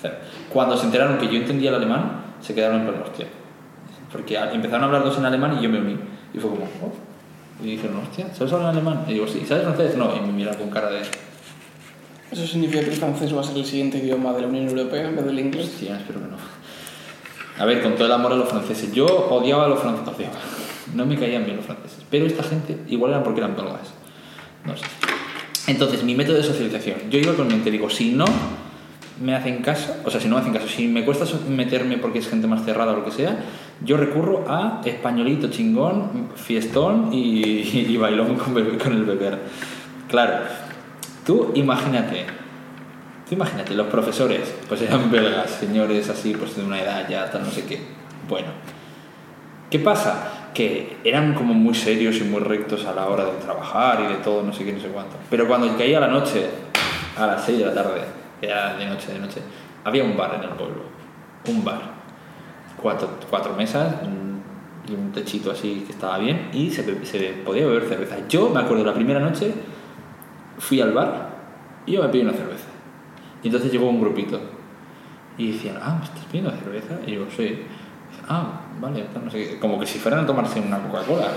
[0.00, 0.14] Cero.
[0.52, 3.26] Cuando se enteraron que yo entendía el alemán, se quedaron en plan, hostia.
[4.10, 5.96] Porque empezaron a hablar dos en alemán y yo me uní.
[6.34, 6.92] Y fue como, oh.
[7.62, 9.04] Y dijeron, hostia, ¿sabes hablar alemán?
[9.06, 9.96] Y digo, sí, ¿sabes francés?
[9.96, 11.02] No, y me miran con cara de,
[12.32, 15.06] ¿Eso significa que el francés va a ser el siguiente idioma de la Unión Europea
[15.06, 15.66] en vez del inglés?
[15.66, 16.36] hostia, espero que no.
[17.58, 18.90] A ver, con todo el amor a los franceses.
[18.94, 20.14] Yo odiaba a los franceses.
[20.14, 20.34] odiaba.
[20.94, 21.98] No me caían bien los franceses.
[22.10, 23.92] Pero esta gente igual eran porque eran belgas.
[24.64, 24.84] No sé.
[25.66, 27.10] Entonces, mi método de socialización.
[27.10, 28.24] Yo iba con mente, digo, si no
[29.22, 32.18] me hacen caso, o sea, si no me hacen caso, si me cuesta meterme porque
[32.18, 33.38] es gente más cerrada o lo que sea,
[33.84, 39.38] yo recurro a españolito chingón, fiestón y, bailón con, con el beber.
[40.08, 40.44] Claro,
[41.24, 42.26] tú imagínate,
[43.28, 47.44] tú imagínate, los profesores, pues eran belgas, señores así, pues de una edad ya, tal,
[47.44, 47.80] no sé qué.
[48.28, 48.48] Bueno,
[49.70, 50.41] ¿qué pasa?
[50.54, 54.18] Que eran como muy serios y muy rectos a la hora de trabajar y de
[54.20, 55.16] todo, no sé qué, no sé cuánto.
[55.30, 56.46] Pero cuando caía la noche,
[57.16, 58.02] a las 6 de la tarde,
[58.40, 59.40] era de noche, de noche,
[59.84, 60.82] había un bar en el pueblo.
[61.48, 61.80] Un bar.
[62.80, 63.94] Cuatro, cuatro mesas
[64.88, 68.16] y un techito así que estaba bien y se podía beber cerveza.
[68.28, 69.52] Yo me acuerdo la primera noche
[70.58, 71.28] fui al bar
[71.86, 72.68] y yo me pedí una cerveza.
[73.42, 74.40] Y entonces llegó un grupito
[75.36, 76.98] y decían, ah, ¿me estás pidiendo cerveza?
[77.06, 77.62] Y yo, sí.
[78.32, 79.58] Ah, vale, no sé.
[79.58, 81.28] Como que si fueran a tomarse una Coca-Cola.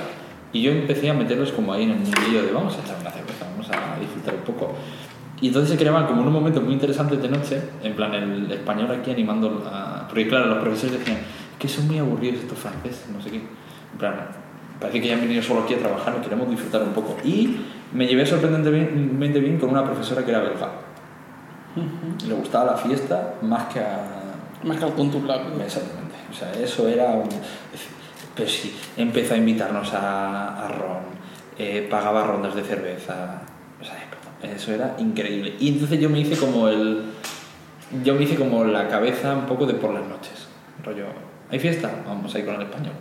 [0.53, 3.11] Y yo empecé a meterlos como ahí en el mundillo de vamos a echar una
[3.11, 4.73] cerveza, vamos a disfrutar un poco.
[5.41, 8.89] Y entonces se creaban como unos momentos muy interesantes de noche, en plan el español
[8.91, 10.07] aquí animando a...
[10.07, 11.17] Porque claro, los profesores decían
[11.59, 13.37] que son muy aburridos estos franceses, no sé qué.
[13.37, 14.13] En plan,
[14.79, 17.17] parece que ya han venido solo aquí a trabajar, queremos disfrutar un poco.
[17.25, 17.57] Y
[17.91, 20.71] me llevé sorprendentemente bien con una profesora que era belga.
[22.25, 24.21] Le gustaba la fiesta más que a...
[24.63, 25.61] Más que al punto blanco.
[25.61, 26.04] Exactamente.
[26.35, 27.29] O sea, eso era un...
[28.35, 31.03] Pero sí, empezó a invitarnos a, a ron,
[31.57, 33.41] eh, pagaba rondas de cerveza.
[33.79, 33.95] O sea,
[34.53, 35.55] eso era increíble.
[35.59, 37.03] Y entonces yo me hice como el...
[38.03, 40.47] Yo me hice como la cabeza un poco de por las noches.
[40.83, 41.05] Rollo,
[41.49, 42.03] ¿hay fiesta?
[42.05, 42.93] Vamos a ir con el español.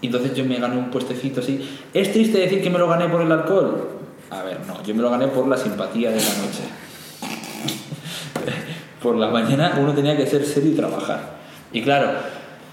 [0.00, 1.68] Y entonces yo me gané un puestecito así.
[1.92, 3.88] ¿Es triste decir que me lo gané por el alcohol?
[4.30, 6.62] A ver, no, yo me lo gané por la simpatía de la noche.
[9.02, 11.40] por la mañana uno tenía que ser serio y trabajar.
[11.72, 12.12] Y claro,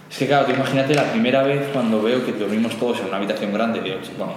[0.09, 3.17] es que claro, tú imagínate la primera vez cuando veo que dormimos todos en una
[3.17, 4.33] habitación grande, de ocho, bueno,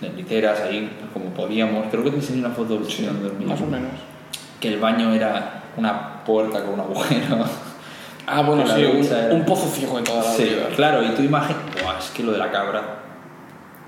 [0.00, 1.86] de literas ahí, como podíamos.
[1.90, 3.60] Creo que te enseñé una foto de donde dormíamos.
[3.60, 3.90] Más o menos.
[4.60, 7.44] Que el baño era una puerta con un agujero.
[8.32, 10.68] Ah, bueno, sí, un, era- un pozo ciego de toda la Sí, vida.
[10.76, 11.62] claro, y tú imaginas.
[11.82, 12.80] Buah, es que lo de la cabra.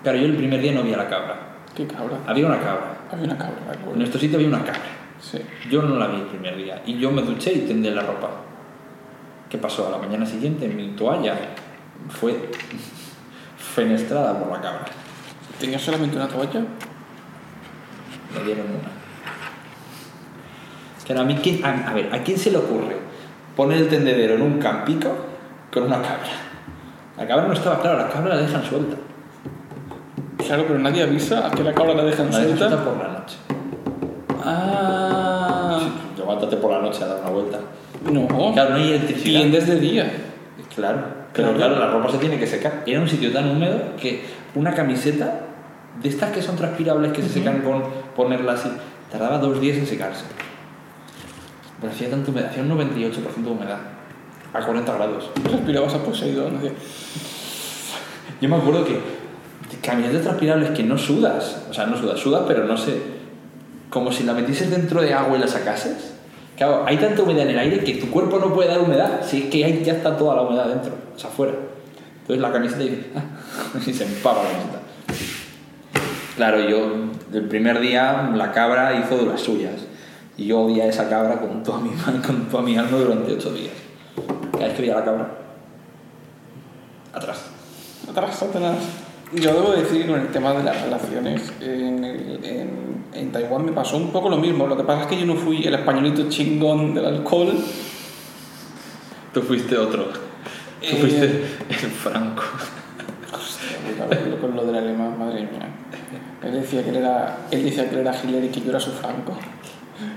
[0.02, 1.36] Claro, yo el primer día no vi a la cabra.
[1.76, 2.16] Qué cabra.
[2.26, 2.96] Había una cabra.
[3.12, 3.54] Había una cabra,
[3.92, 4.80] En nuestro sitio había una cabra.
[5.20, 5.38] Sí.
[5.70, 6.82] Yo no la vi el primer día.
[6.86, 8.30] Y yo me duché y tendí la ropa.
[9.52, 9.86] ¿Qué pasó?
[9.86, 11.34] A la mañana siguiente mi toalla
[12.08, 12.50] fue
[13.58, 14.86] fenestrada por la cabra.
[15.60, 16.60] ¿Tenías solamente una toalla?
[18.34, 18.88] Me dieron una.
[21.06, 22.96] Que a mí, ¿quién- a, a ver, ¿a quién se le ocurre
[23.54, 25.10] poner el tendedero en un campico
[25.70, 26.30] con una cabra?
[27.18, 28.96] La cabra no estaba claro, la cabra la dejan suelta.
[30.38, 32.68] Claro, pero nadie avisa a que la cabra la dejan La dejan suelta.
[32.76, 33.11] suelta por la
[36.42, 37.60] Levántate por la noche a dar una vuelta.
[38.10, 38.52] No.
[38.52, 39.40] Claro, no hay electricidad.
[39.40, 40.12] Tiendes de día.
[40.74, 40.98] Claro,
[41.32, 41.74] pero Claro.
[41.74, 42.82] claro, la ropa se tiene que secar.
[42.84, 44.24] Era un sitio tan húmedo que
[44.56, 45.40] una camiseta
[46.02, 47.84] de estas que son transpirables que se secan con
[48.16, 48.68] ponerla así,
[49.10, 50.24] tardaba dos días en secarse.
[51.80, 53.78] Pero hacía tanta humedad, hacía un 98% de humedad,
[54.52, 55.30] a 40 grados.
[55.44, 56.58] Respirabas a Poseidón.
[58.40, 58.98] Yo me acuerdo que
[59.80, 62.96] camisetas transpirables que no sudas, o sea, no sudas, sudas, pero no sé,
[63.90, 66.11] como si la metieses dentro de agua y la sacases.
[66.62, 69.42] Claro, hay tanta humedad en el aire que tu cuerpo no puede dar humedad, si
[69.42, 71.54] es que ahí ya está toda la humedad dentro, o sea, afuera.
[72.20, 73.24] Entonces la camiseta dice, "Ah",
[73.84, 74.78] y se empapa la camiseta.
[76.36, 76.92] Claro, yo
[77.32, 79.72] el primer día la cabra hizo de las suyas
[80.36, 81.90] y yo odié a esa cabra con toda mi,
[82.24, 83.74] con toda mi alma durante ocho días.
[84.52, 85.30] Cada vez que veía a la cabra,
[87.12, 87.42] atrás.
[88.08, 88.76] Atrás, Satanás.
[89.34, 93.96] Yo debo decir con el tema de las relaciones, en, en, en Taiwán me pasó
[93.96, 94.66] un poco lo mismo.
[94.66, 97.52] Lo que pasa es que yo no fui el españolito chingón del alcohol.
[99.32, 100.04] Tú fuiste otro.
[100.06, 100.18] Tú
[100.82, 102.42] Eh, fuiste el Franco.
[103.32, 105.68] Hostia, con lo del alemán, madre mía.
[106.42, 108.80] Él decía que él era, él decía que él era Hitler y que yo era
[108.80, 109.38] su Franco.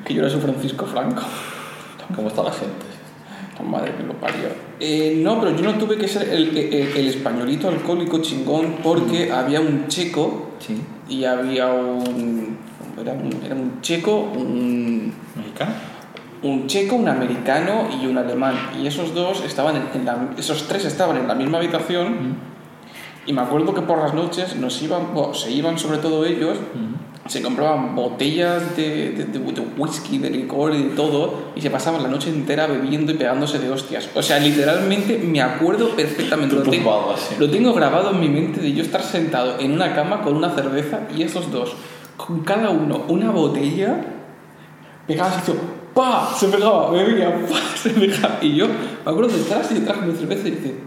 [0.03, 1.21] Que yo era su Francisco Franco.
[2.15, 2.85] ¿Cómo está la gente?
[3.63, 4.49] Madre que lo parió.
[4.79, 9.31] Eh, no, pero yo no tuve que ser el, el- el españolito alcohólico chingón porque
[9.31, 10.81] había un checo Sí.
[11.09, 12.57] y había un.
[13.01, 15.71] Era un, era un checo, un, ¿Mexicano?
[16.43, 18.55] un checo, un americano y un alemán.
[18.81, 22.35] Y esos dos estaban en, en la, esos tres estaban en la misma habitación.
[23.25, 26.57] Y me acuerdo que por las noches nos iban, bueno, se iban sobre todo ellos,
[27.27, 31.71] se compraban botellas de, de, de- de whisky, de licor y de todo, y se
[31.71, 34.09] pasaban la noche entera bebiendo y pegándose de hostias.
[34.13, 36.55] O sea, literalmente me acuerdo perfectamente.
[36.55, 40.21] Lo tengo, lo tengo grabado en mi mente de yo estar sentado en una cama
[40.21, 41.73] con una cerveza y esos dos,
[42.15, 44.05] con cada uno una botella,
[45.07, 45.51] pegadas así,
[45.95, 46.31] ¡pa!
[46.37, 47.57] Se pegaba, bebía, ¡pa!
[47.75, 48.37] Se pegaba.
[48.41, 50.79] Y yo me acuerdo de estar así detrás de mi cerveza y decir,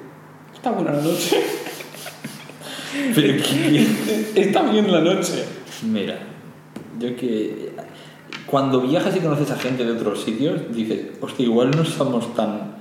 [0.54, 1.42] está buena la noche.
[3.14, 3.86] Pero ¿qué?
[4.40, 5.44] Está bien la noche.
[5.82, 6.18] Mira,
[6.98, 7.72] yo que.
[8.46, 12.76] Cuando viajas y conoces a gente de otros sitios, dices, hostia, igual no somos tan.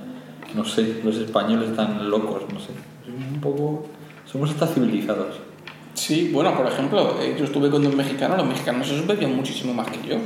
[0.55, 2.69] No sé, los españoles tan locos, no sé.
[3.05, 3.85] Somos un poco.
[4.25, 5.39] Somos hasta civilizados.
[5.93, 9.73] Sí, bueno, por ejemplo, eh, yo estuve con dos mexicanos, los mexicanos esos bebían muchísimo
[9.73, 10.17] más que yo.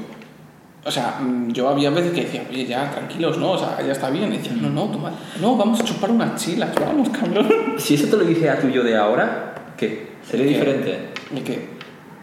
[0.84, 3.52] O sea, mm, yo había veces que decía, oye, ya, tranquilos, ¿no?
[3.52, 4.34] O sea, ya está bien.
[4.34, 7.48] Y decían, no, no, toma, no, vamos a chupar unas chilas, vamos, cabrón.
[7.78, 10.12] Si eso te lo dice a tu yo de ahora, ¿qué?
[10.30, 10.52] ¿Sería ¿Qué?
[10.54, 11.10] diferente?
[11.36, 11.70] ¿Y qué?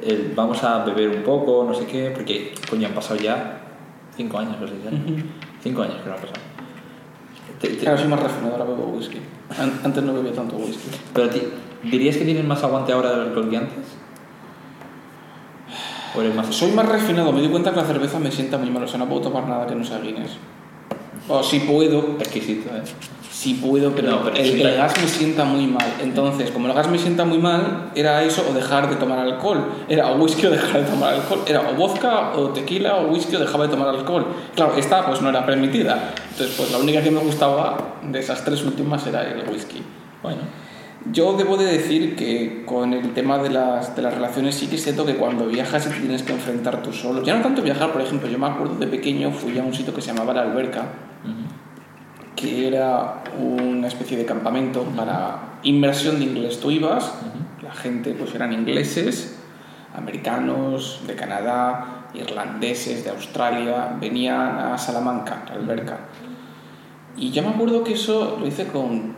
[0.03, 3.55] El, vamos a beber un poco, no sé qué, porque, coño, han pasado ya
[4.17, 5.23] Cinco años o seis años.
[5.63, 6.41] Cinco años que no ha pasado.
[7.61, 9.19] Te- te- Claro, soy más refinado, ahora bebo whisky.
[9.57, 10.89] An- Antes no bebía tanto whisky.
[11.15, 11.43] Pero ti-
[11.85, 13.85] ¿dirías que tienes más aguante ahora del alcohol que antes?
[16.17, 18.71] ¿O eres más Soy más refinado, me di cuenta que la cerveza me sienta muy
[18.71, 20.33] mal, o sea, no puedo tomar nada que no sea Guinness.
[21.29, 22.83] O si puedo, exquisito, eh?
[23.39, 25.87] Sí puedo, pero, No, pero el, sienta- el gas me sienta muy mal.
[26.03, 29.65] Entonces, como el gas me sienta muy mal, era eso o dejar de tomar alcohol.
[29.89, 31.43] Era o whisky o dejar de tomar alcohol.
[31.47, 34.27] Era o vodka o tequila o whisky o dejaba de tomar alcohol.
[34.57, 36.15] Claro, esta pues no era permitida.
[36.33, 39.83] Entonces, pues la única que me gustaba de esas tres últimas era el whisky.
[40.23, 40.43] Bueno,
[41.13, 44.75] Yo debo de decir que con el tema de las, de las relaciones sí que
[44.75, 47.23] es cierto que cuando viajas y te tienes que enfrentar tú solo.
[47.23, 49.95] Ya no tanto viajar, por ejemplo, yo me acuerdo de pequeño fui a un sitio
[49.95, 50.83] que se llamaba La Alberca,
[52.39, 56.61] que era una especie de campamento para inmersión de inglés.
[56.61, 57.13] Tú ibas,
[57.63, 59.41] la gente pues eran ingleses,
[59.93, 65.99] americanos, de Canadá, irlandeses, de Australia, venían a Salamanca, La Alberca.
[67.17, 69.17] Y yo me acuerdo que eso lo hice con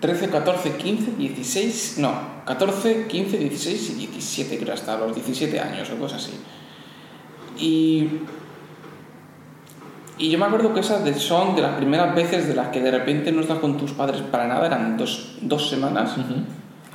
[0.00, 2.12] 13, 14, 15, 16, no,
[2.44, 6.38] 14, 15, 16 y 17, creo, hasta los 17 años o cosas así.
[7.58, 8.20] Y,
[10.18, 12.80] y yo me acuerdo que esas de- son de las primeras veces de las que
[12.80, 16.14] de repente no estás con tus padres para nada, eran dos, dos semanas.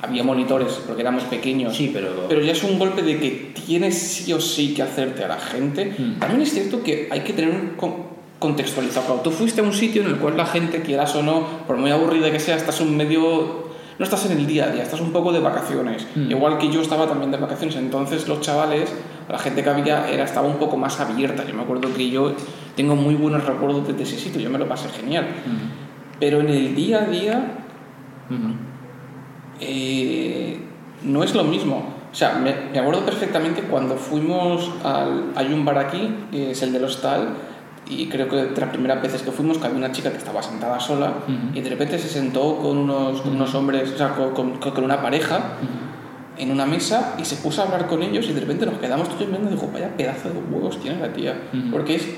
[0.02, 1.76] Había monitores porque éramos pequeños.
[1.76, 2.24] Sí, pero...
[2.26, 5.38] Pero ya es un golpe de que tienes sí o sí que hacerte a la
[5.38, 5.94] gente.
[5.98, 6.18] Mm.
[6.18, 9.04] También es cierto que hay que tener un con- contextualizado.
[9.04, 11.76] Claro, tú fuiste a un sitio en el cual la gente, quieras o no, por
[11.76, 13.68] muy aburrida que sea, estás un medio...
[13.98, 16.06] No estás en el día a día, estás un poco de vacaciones.
[16.14, 16.30] Mm.
[16.30, 17.76] Igual que yo estaba también de vacaciones.
[17.76, 18.90] Entonces los chavales,
[19.28, 21.44] la gente que había, era, estaba un poco más abierta.
[21.46, 22.32] Yo me acuerdo que yo
[22.80, 25.24] tengo muy buenos recuerdos de ese sitio, yo me lo pasé genial.
[25.24, 25.56] Ujú.
[26.18, 27.36] Pero en el día a día
[28.30, 28.54] Ujú.
[29.60, 30.60] eh,
[31.04, 31.94] no es lo mismo.
[32.10, 35.26] O sea, me, me acuerdo perfectamente cuando fuimos al.
[35.36, 37.34] Hay un bar aquí, que es el del hostal,
[37.88, 40.42] y creo que de las primeras veces que fuimos, que había una chica que estaba
[40.42, 41.58] sentada sola, Ujú.
[41.58, 44.84] y de repente se sentó con unos, con unos hombres, o sea, con, con- con
[44.84, 45.38] una pareja
[46.38, 49.08] en una mesa y se puso a hablar con ellos, y de repente nos quedamos
[49.10, 51.34] todos mirando y dijo, vaya pedazo de huevos tiene la tía.
[51.52, 51.70] Ujú.
[51.70, 52.08] Porque es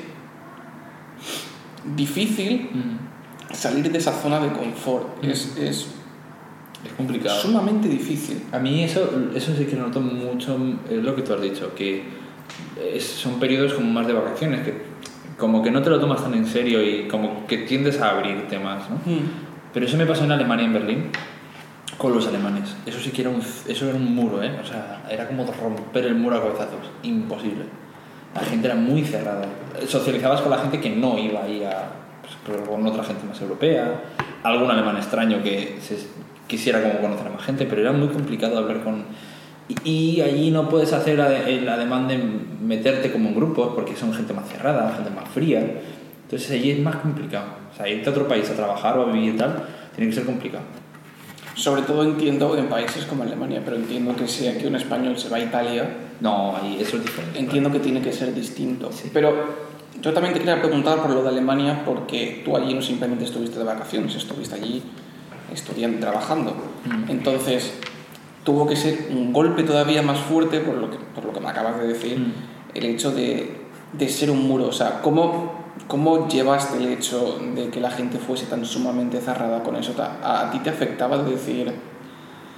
[1.97, 3.55] difícil Ujú.
[3.57, 5.23] salir de esa zona de confort.
[5.25, 5.89] Es, es
[6.85, 7.41] Es complicado.
[7.41, 8.43] sumamente difícil.
[8.53, 10.59] A mí eso, eso sí que noto mucho,
[10.91, 12.03] es lo que tú has dicho, que
[12.95, 14.83] es- son periodos como más de vacaciones, que
[15.39, 18.59] como que no te lo tomas tan en serio y como que tiendes a abrirte
[18.59, 18.97] más, ¿no?
[18.97, 19.19] Mm.
[19.73, 21.05] Pero eso me pasó en Alemania, en Berlín,
[21.99, 22.75] con los alemanes.
[22.87, 24.59] Eso sí que era un, eso era un muro, ¿eh?
[24.63, 26.91] O sea, era como romper el muro a cabezazos.
[27.03, 27.65] Imposible.
[28.35, 29.45] La gente era muy cerrada.
[29.87, 31.89] Socializabas con la gente que no iba ahí a...
[32.47, 34.03] pues, con otra gente más europea,
[34.43, 35.97] algún alemán extraño que se
[36.47, 39.05] quisiera como conocer a más gente, pero era muy complicado hablar con...
[39.69, 44.13] Y, y allí no puedes hacer el ademán de meterte como en grupos porque son
[44.13, 45.61] gente más cerrada, gente más fría.
[46.25, 47.47] Entonces allí es más complicado.
[47.73, 49.65] O sea, irte a otro país a trabajar o a vivir y tal,
[49.95, 50.65] tiene que ser complicado.
[51.55, 55.29] Sobre todo entiendo en países como Alemania, pero entiendo que si aquí un español se
[55.29, 55.89] va a Italia,
[56.21, 57.39] No, ahí eso es diferente.
[57.39, 58.91] entiendo que tiene que ser distinto.
[58.93, 59.11] Sí.
[59.13, 59.35] Pero
[60.01, 63.59] yo también te quería preguntar por lo de Alemania, porque tú allí no simplemente estuviste
[63.59, 64.83] de vacaciones, estuviste allí
[65.53, 66.53] estudiando, trabajando.
[66.87, 67.11] Mm.
[67.11, 67.75] Entonces,
[68.45, 71.49] tuvo que ser un golpe todavía más fuerte, por lo que, por lo que me
[71.49, 72.33] acabas de decir, Mm.
[72.79, 73.61] el hecho de,
[73.93, 74.69] de ser un muro.
[74.69, 79.63] O sea, ¿cómo, ¿cómo llevaste el hecho de que la gente fuese tan sumamente cerrada
[79.63, 79.95] con eso?
[80.23, 81.73] ¿A, ti te afectaba de decir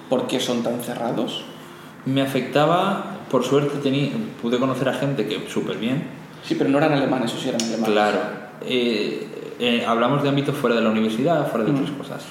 [0.09, 1.45] por qué son tan cerrados?
[2.07, 4.11] Me afectaba, por suerte tenía,
[4.43, 6.05] pude conocer a gente que súper bien.
[6.45, 7.91] Sí, pero no eran alemanes, o sí eran alemanes.
[7.91, 8.19] Claro.
[8.61, 11.77] Eh, eh, hablamos de ámbitos fuera de la universidad, fuera de Mm.
[11.77, 12.25] otras cosas.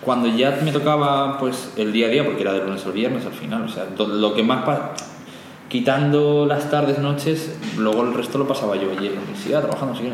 [0.00, 3.24] Cuando ya me tocaba pues el día a día, porque era de lunes al viernes
[3.24, 4.64] al final, o sea, lo que más...
[5.72, 9.94] quitando las tardes, noches, luego el resto lo pasaba yo allí en la universidad, trabajando,
[9.94, 10.12] así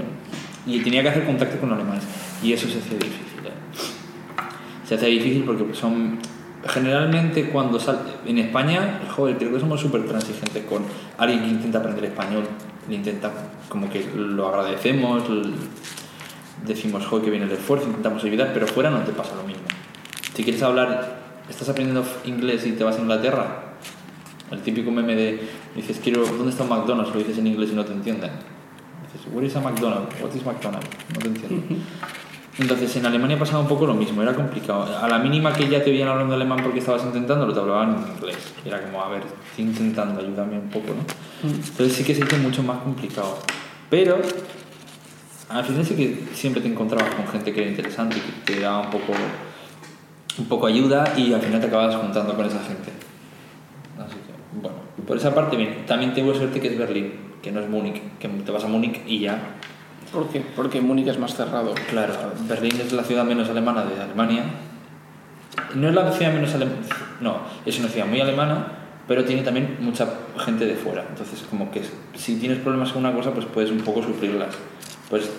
[0.65, 2.05] y tenía que hacer contacto con alemanes.
[2.41, 3.45] Y eso se hacía difícil.
[3.45, 3.51] ¿eh?
[4.87, 6.19] Se hacía difícil porque son...
[6.65, 7.99] Generalmente cuando sal...
[8.25, 10.85] En España, joder, creo que somos súper transigentes con
[11.17, 12.45] alguien que intenta aprender español.
[12.89, 13.33] Le intenta,
[13.69, 15.25] como que lo agradecemos,
[16.65, 19.65] decimos, joder, que viene el esfuerzo, intentamos ayudar, pero fuera no te pasa lo mismo.
[20.35, 21.19] Si quieres hablar,
[21.49, 23.68] estás aprendiendo inglés y te vas a Inglaterra,
[24.51, 27.13] el típico meme de, dices, quiero, ¿dónde está un McDonald's?
[27.13, 28.31] Lo dices en inglés y no te entienden.
[29.13, 30.15] Dices, where is a McDonald's?
[30.21, 30.89] What is McDonald's?
[31.15, 31.83] No te entienden.
[32.59, 34.99] Entonces en Alemania pasaba un poco lo mismo, era complicado.
[35.01, 37.91] A la mínima que ya te veían hablando alemán porque estabas intentando, lo te hablaban
[37.95, 38.37] en inglés.
[38.65, 41.49] Era como, a ver, estoy intentando, ayúdame un poco, ¿no?
[41.49, 43.39] Entonces sí que se hizo mucho más complicado.
[43.89, 44.19] Pero
[45.49, 48.61] al final sí que siempre te encontrabas con gente que era interesante y que te
[48.61, 49.13] daba un poco,
[50.39, 52.91] un poco ayuda y al final te acabas juntando con esa gente.
[53.99, 54.28] Así que,
[55.07, 55.85] por esa parte bien.
[55.87, 57.13] También tengo suerte que es Berlín.
[57.43, 59.39] que no es Múnich, que te vas a Múnich y ya.
[60.13, 60.43] ¿Por qué?
[60.57, 61.75] Porque Múnich es más cerrado.
[61.91, 62.15] Claro,
[62.49, 64.45] Berlín es la ciudad menos alemana de Alemania.
[65.75, 66.79] No es la ciudad menos alemana,
[67.21, 68.67] no, es una ciudad muy alemana,
[69.07, 70.07] pero tiene también mucha
[70.39, 71.05] gente de fuera.
[71.09, 71.83] Entonces, como que
[72.15, 74.55] si tienes problemas con una cosa, pues puedes un poco sufrirlas.
[75.11, 75.31] Pues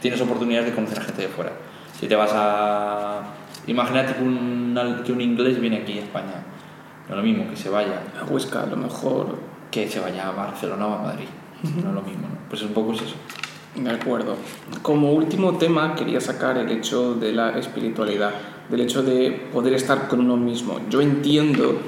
[0.00, 1.52] tienes oportunidades de conocer a gente de fuera.
[1.98, 3.22] Si te vas a...
[3.66, 6.44] Imagínate que un, que un inglés viene aquí a España.
[7.08, 8.02] No es lo mismo que se vaya.
[8.20, 9.36] A Huesca, a lo mejor.
[9.70, 11.26] Que se vaya a Barcelona o a Madrid.
[11.62, 12.36] No es lo mismo, ¿no?
[12.48, 13.16] Pues un poco es eso.
[13.74, 14.36] De acuerdo.
[14.82, 18.30] Como último tema quería sacar el hecho de la espiritualidad,
[18.68, 20.78] del hecho de poder estar con uno mismo.
[20.88, 21.78] Yo entiendo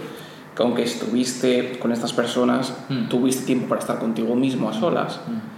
[0.57, 3.09] que aunque estuviste con estas personas, Mm.
[3.09, 5.21] tuviste tiempo para estar contigo mismo a solas.
[5.29, 5.56] Mm.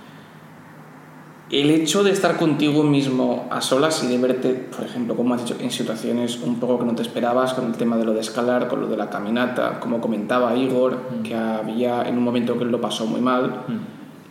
[1.51, 5.45] El hecho de estar contigo mismo a solas y de verte, por ejemplo, como has
[5.45, 8.21] dicho, en situaciones un poco que no te esperabas, con el tema de lo de
[8.21, 11.23] escalar, con lo de la caminata, como comentaba Igor, Mm.
[11.23, 13.77] que había en un momento que él lo pasó muy mal Mm.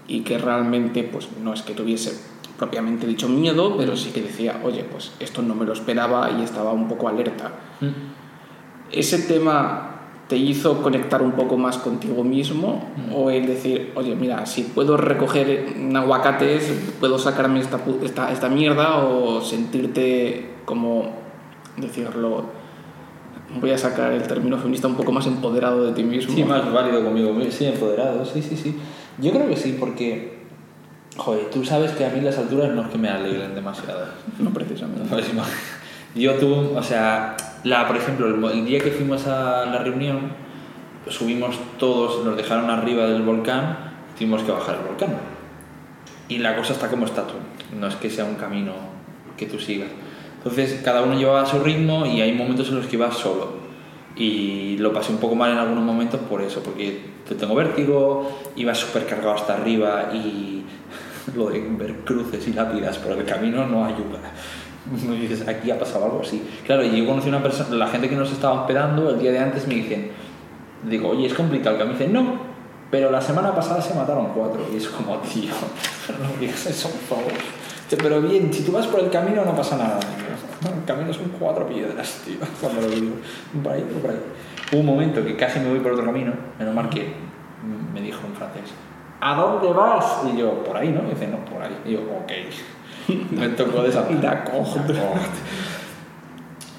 [0.07, 2.13] y que realmente pues no es que tuviese
[2.59, 6.43] propiamente dicho miedo, pero sí que decía, oye, pues esto no me lo esperaba y
[6.43, 7.51] estaba un poco alerta.
[7.81, 7.87] Mm.
[8.91, 9.96] ¿Ese tema
[10.27, 12.83] te hizo conectar un poco más contigo mismo?
[13.15, 18.97] ¿O el decir, oye, mira, si puedo recoger aguacates, puedo sacarme esta, esta, esta mierda?
[19.05, 21.11] ¿O sentirte como,
[21.77, 22.43] decirlo,
[23.61, 26.33] voy a sacar el término feminista, un poco más empoderado de ti mismo?
[26.35, 27.51] Sí, más válido conmigo, mismo.
[27.51, 28.77] sí, empoderado, sí, sí, sí.
[29.19, 30.39] Yo creo que sí, porque,
[31.15, 34.07] joder, tú sabes que a mí las alturas no es que me alegren demasiado.
[34.39, 35.03] No precisamente.
[35.33, 35.45] Ima-
[36.15, 40.31] Yo tuve, o sea, la, por ejemplo, el, día que fuimos a la reunión,
[41.09, 43.77] subimos todos, nos dejaron arriba del volcán,
[44.17, 45.17] tuvimos que bajar el volcán.
[46.29, 47.35] Y la cosa está como está tú,
[47.79, 48.73] no es que sea un camino
[49.37, 49.89] que tú sigas.
[50.37, 53.67] Entonces, cada uno llevaba su ritmo y hay momentos en los que ibas solo.
[54.15, 57.01] Y lo pasé un poco mal en algunos momentos por eso, porque
[57.37, 60.63] tengo vértigo, iba súper cargado hasta arriba y
[61.35, 64.19] lo de ver cruces y lápidas por el camino no ayuda.
[65.13, 66.41] Y dices, aquí ha pasado algo así.
[66.65, 69.39] Claro, y yo conocí una persona, la gente que nos estaba hospedando el día de
[69.39, 70.11] antes me dicen,
[70.83, 71.97] digo, oye, es complicado camino.
[71.97, 72.39] Me dicen, no,
[72.89, 74.65] pero la semana pasada se mataron cuatro.
[74.73, 75.51] Y es como, tío,
[76.21, 77.33] no digas eso, por favor.
[77.89, 79.99] Pero bien, si tú vas por el camino no pasa nada.
[80.61, 82.37] "No, el camino son cuatro piedras, tío.
[82.61, 83.15] Cuando lo digo,
[83.63, 84.19] por ahí, por ahí.
[84.71, 87.13] Hubo un momento que casi me voy por otro camino, menos mal que
[87.93, 88.73] me dijo en francés,
[89.21, 90.21] ¿a dónde vas?
[90.33, 91.01] Y yo, por ahí, ¿no?
[91.07, 91.77] Y dice, no, por ahí.
[91.85, 92.31] Y yo, ok.
[93.31, 94.19] me tocó desatar.
[94.21, 94.65] D'accord.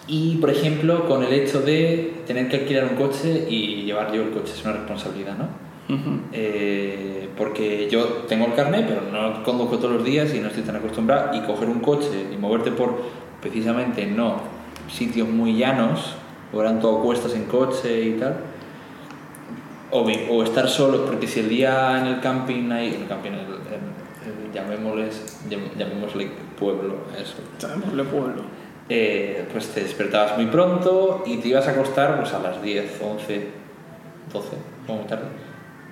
[0.06, 4.22] Y, por ejemplo, con el hecho de tener que alquilar un coche y llevar yo
[4.22, 5.68] el coche, es una responsabilidad, ¿no?
[5.94, 6.20] Ujú.
[6.32, 10.62] Eh, porque yo tengo el carnet, pero no conduzco todos los días y no estoy
[10.62, 11.36] tan acostumbrado.
[11.36, 12.96] Y coger un coche y moverte por,
[13.42, 14.36] precisamente, no
[14.90, 16.14] sitios muy llanos,
[16.54, 18.36] o eran todo cuestas en coche y tal.
[19.90, 20.00] O,
[20.30, 23.38] o estar solo, porque si el día en el camping hay, en el camping, el,
[23.40, 23.87] el- el-
[24.54, 27.36] llamémosles, llam- llamémosle pueblo, a eso.
[27.58, 28.42] Llamémosle pueblo.
[28.88, 33.00] Eh, pues te despertabas muy pronto y te ibas a acostar pues, a las 10,
[33.02, 33.46] 11,
[34.32, 34.48] 12,
[34.86, 35.24] como tarde.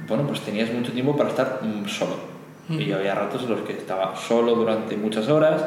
[0.09, 2.37] Bueno, pues tenías mucho tiempo para estar mm, solo.
[2.69, 5.65] Y yo había ratos en los que estaba solo durante muchas horas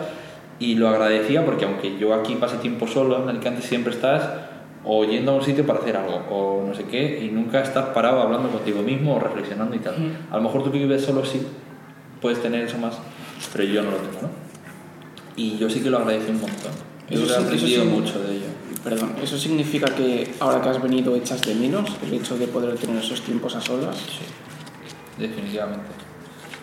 [0.59, 4.27] y lo agradecía porque aunque yo aquí pase tiempo solo, en Alicante siempre estás
[4.83, 7.85] o yendo a un sitio para hacer algo o no sé qué y nunca estás
[7.93, 9.95] parado hablando contigo mismo o reflexionando y tal.
[10.29, 11.41] A lo mejor tú que vives solo sí
[12.21, 12.95] puedes tener eso más,
[13.53, 14.29] pero yo no lo tengo, ¿no?
[15.35, 16.71] Y yo sí que lo agradecí un montón.
[17.09, 17.87] Yo Eso he aprendido sí.
[17.87, 18.45] mucho de ello.
[18.83, 22.75] Perdón, ¿eso significa que ahora que has venido echas de menos el hecho de poder
[22.77, 23.95] tener esos tiempos a solas?
[23.97, 24.25] Sí,
[25.17, 25.87] definitivamente.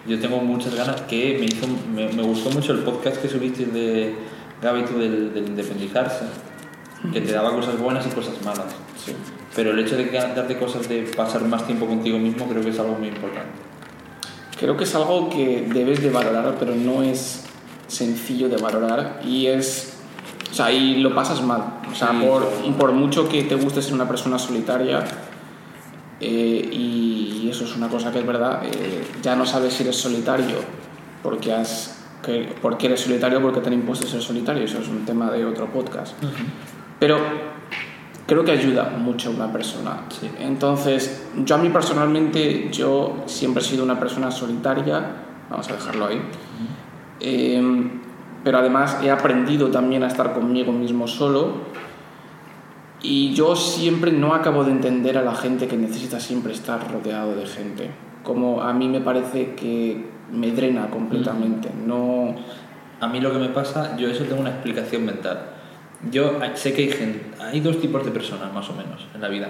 [0.07, 3.67] Yo tengo muchas ganas que me hizo, me, me gustó mucho el podcast que subiste
[3.67, 4.15] de
[4.63, 6.25] Gaby tú del, del independizarse,
[7.13, 8.67] que te daba cosas buenas y cosas malas.
[9.05, 9.13] Sí.
[9.55, 12.71] Pero el hecho de que- darte cosas de pasar más tiempo contigo mismo creo que
[12.71, 13.51] es algo muy importante.
[14.59, 17.45] Creo que es algo que debes de valorar, pero no es
[17.87, 19.93] sencillo de valorar y es...
[20.51, 21.81] O sea, y lo pasas mal.
[21.91, 22.49] O sea, por,
[22.79, 25.05] por mucho que te guste ser una persona solitaria,
[26.21, 29.97] eh, y eso es una cosa que es verdad, eh, ya no sabes si eres
[29.97, 30.57] solitario
[31.23, 34.65] porque, has, que, porque eres solitario porque te han impuesto ser solitario.
[34.65, 36.15] Eso es un tema de otro podcast.
[36.99, 37.19] Pero
[38.27, 40.03] creo que ayuda mucho a una persona.
[40.09, 40.31] Sí.
[40.41, 45.01] Entonces, yo a mí personalmente, yo siempre he sido una persona solitaria,
[45.51, 46.21] vamos a dejarlo ahí.
[47.21, 47.91] Eh,
[48.47, 51.77] pero además he aprendido también a estar conmigo mismo solo.
[53.03, 57.35] Y yo siempre no acabo de entender a la gente que necesita siempre estar rodeado
[57.35, 57.91] de gente.
[58.23, 61.71] Como a mí me parece que me drena completamente.
[61.87, 62.35] No.
[63.01, 65.56] A mí lo que me pasa, yo eso tengo una explicación mental.
[66.11, 69.29] Yo sé que hay gente, hay dos tipos de personas más o menos en la
[69.29, 69.49] vida.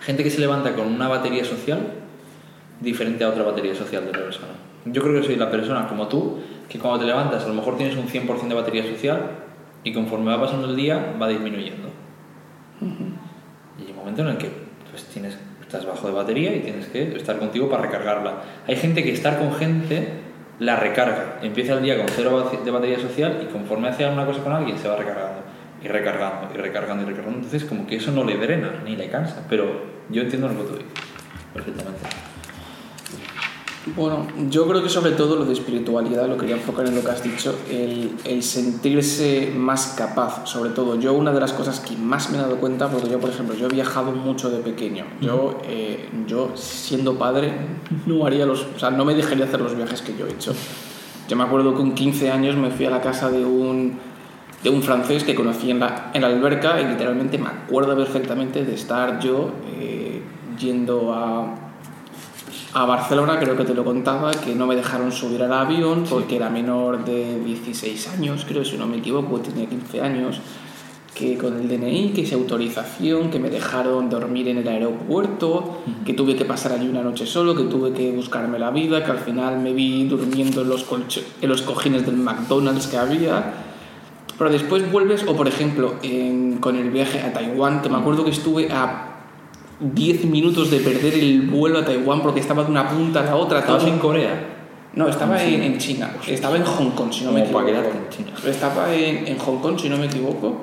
[0.00, 1.78] Gente que se levanta con una batería social
[2.80, 4.52] diferente a otra batería social de otra persona.
[4.84, 6.38] Yo creo que soy la persona como tú,
[6.68, 9.30] que cuando te levantas a lo mejor tienes un 100% de batería social
[9.84, 11.88] y conforme va pasando el día va disminuyendo.
[12.80, 14.50] Y hay un momento en el que
[14.90, 18.42] pues, tienes, estás bajo de batería y tienes que estar contigo para recargarla.
[18.66, 20.25] Hay gente que estar con gente
[20.58, 21.38] la recarga.
[21.42, 24.78] Empieza el día con cero de batería social y conforme hace una cosa con alguien
[24.78, 25.42] se va recargando
[25.82, 27.38] y recargando y recargando y recargando.
[27.38, 29.44] Entonces como que eso no le drena ni le cansa.
[29.48, 30.92] Pero yo entiendo lo que tú dices
[31.52, 32.00] perfectamente.
[33.94, 37.10] Bueno, yo creo que sobre todo lo de espiritualidad, lo quería enfocar en lo que
[37.10, 40.98] has dicho, el, el, sentirse más capaz, sobre todo.
[40.98, 43.54] Yo una de las cosas que más me he dado cuenta, porque yo, por ejemplo,
[43.54, 45.04] yo he viajado mucho de pequeño.
[45.20, 47.52] Yo, eh, yo siendo padre,
[48.06, 50.52] no haría los, o sea, no me dejaría hacer los viajes que yo he hecho.
[51.28, 53.98] Yo me acuerdo que con 15 años me fui a la casa de un,
[54.64, 58.64] de un francés que conocí en la, en la alberca y literalmente me acuerdo perfectamente
[58.64, 60.22] de estar yo eh,
[60.58, 61.65] yendo a
[62.74, 66.36] a Barcelona, creo que te lo contaba, que no me dejaron subir al avión porque
[66.36, 70.40] era menor de 16 años, creo, si no me equivoco, tenía 15 años,
[71.16, 76.12] que con el DNI, que esa autorización, que me dejaron dormir en el aeropuerto, que
[76.12, 79.18] tuve que pasar allí una noche solo, que tuve que buscarme la vida, que al
[79.18, 80.84] final me vi durmiendo en los,
[81.40, 83.54] en los cojines del McDonald's que había.
[84.36, 85.94] Pero después vuelves, o por ejemplo,
[86.60, 89.15] con el viaje a Taiwán, que me acuerdo que estuve a
[89.80, 93.36] 10 minutos de perder el vuelo a Taiwán porque estaba de una punta a la
[93.36, 93.60] otra.
[93.60, 94.52] ¿Estabas en Corea?
[94.94, 96.10] No, estaba en, en, China.
[96.26, 97.68] Estaba en Hong Kong, si no me equivoco.
[97.68, 98.32] En China.
[98.46, 100.62] Estaba en, en, Hong Kong, si no me equivoco.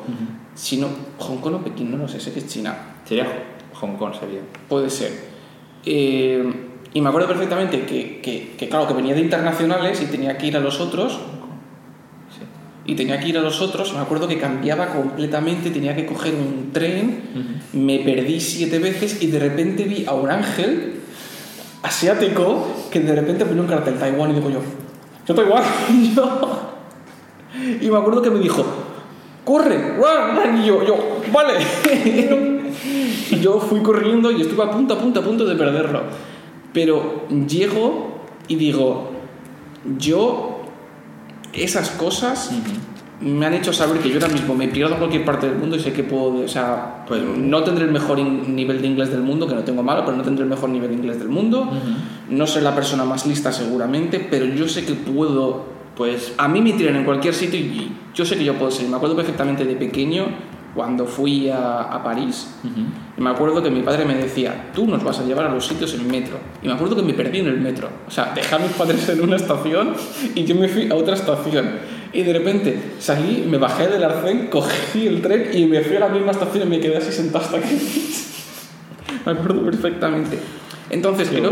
[0.56, 0.88] Si no,
[1.20, 2.76] Hong Kong o Pekín, no lo sé, sé que es China.
[3.06, 3.28] Sería
[3.76, 4.40] Hong Kong, sería.
[4.68, 5.12] Puede ser.
[5.86, 6.44] Eh,
[6.94, 10.48] y me acuerdo perfectamente que, que, que, claro, que venía de internacionales y tenía que
[10.48, 11.20] ir a los otros
[12.86, 16.34] y tenía que ir a los otros, me acuerdo que cambiaba completamente, tenía que coger
[16.36, 20.96] un tren, me perdí siete veces y de repente vi a un ángel
[21.82, 24.60] asiático que de repente ponía un cartel Taiwán y digo yo,
[25.26, 26.70] yo Taiwán, y yo...
[27.82, 28.66] Y me acuerdo que me dijo,
[29.46, 30.98] corre, run, y yo, yo,
[31.32, 31.54] vale.
[33.32, 36.02] y yo fui corriendo y estuve a punto, a punto, a punto de perderlo.
[36.74, 39.12] Pero llego y digo,
[40.00, 40.53] yo
[41.54, 42.52] esas cosas
[43.22, 45.78] me han hecho saber que yo ahora mismo me pierdo en cualquier parte del mundo
[45.78, 49.22] y sé que puedo, o sea, pues no tendré el mejor nivel de inglés del
[49.22, 51.70] mundo, que no tengo malo, pero no tendré el mejor nivel de inglés del mundo,
[52.30, 56.62] no soy la persona más lista seguramente, pero yo sé que puedo, pues a mí
[56.62, 58.90] me tiran en cualquier sitio y yo sé que yo puedo ser.
[58.90, 60.26] Me acuerdo perfectamente de pequeño
[60.76, 62.56] cuando fui a, a París,
[63.18, 65.68] y me acuerdo que mi padre me decía, tú nos vas a llevar a los
[65.68, 66.38] sitios en metro.
[66.62, 67.90] Y me acuerdo que me perdí en el metro.
[68.08, 69.94] O sea, dejé a mis padres en una estación
[70.34, 71.72] y yo me fui a otra estación.
[72.12, 76.02] Y de repente salí, me bajé del arcén, cogí el tren y me fui a
[76.02, 77.78] la misma estación y me quedé así sentado hasta aquí.
[79.26, 80.40] me acuerdo perfectamente.
[80.90, 81.52] Entonces, creo,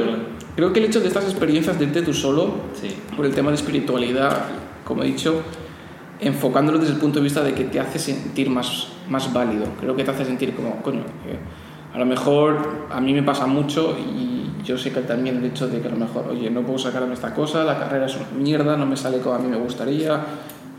[0.55, 2.55] creo que el hecho de estas experiencias de irte tú solo,
[3.15, 4.45] por el tema de espiritualidad,
[4.83, 5.41] como he dicho,
[6.21, 9.65] enfocándolo desde el punto de vista de que te hace sentir más, más válido.
[9.79, 11.03] Creo que te hace sentir como, coño,
[11.93, 15.67] a lo mejor a mí me pasa mucho y yo sé que también el hecho
[15.67, 18.43] de que a lo mejor, oye, no puedo sacarme esta cosa, la carrera es una
[18.43, 20.21] mierda, no me sale como a mí me gustaría,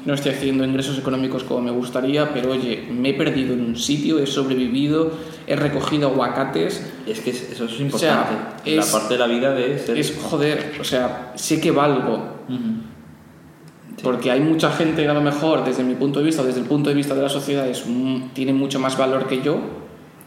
[0.05, 3.77] no estoy haciendo ingresos económicos como me gustaría, pero oye, me he perdido en un
[3.77, 5.13] sitio, he sobrevivido,
[5.47, 6.85] he recogido aguacates.
[7.07, 8.35] Es que eso es importante.
[8.67, 9.99] la parte de la vida de ser...
[9.99, 12.39] Es joder, o sea, sé que valgo.
[14.03, 16.61] Porque hay mucha gente que a lo mejor, desde mi punto de vista, o desde
[16.61, 17.85] el punto de vista de la sociedad, es,
[18.33, 19.59] tiene mucho más valor que yo,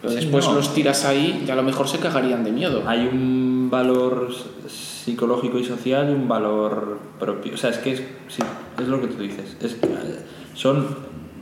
[0.01, 2.83] pero después los tiras ahí y a lo mejor se cagarían de miedo.
[2.85, 4.29] Hay un valor
[4.67, 7.55] psicológico y social y un valor propio.
[7.55, 8.43] O sea, es que es, sí,
[8.79, 9.57] es lo que tú dices.
[9.61, 9.77] Es,
[10.53, 10.85] son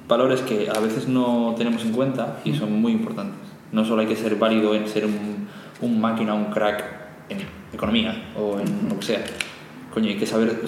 [0.08, 3.40] valores que a veces no tenemos en cuenta y son muy importantes.
[3.72, 5.48] No solo hay que ser válido en ser un,
[5.82, 6.84] un máquina, un crack
[7.30, 7.40] en
[7.74, 9.24] economía o en lo que sea
[9.94, 10.64] coño, hay que saber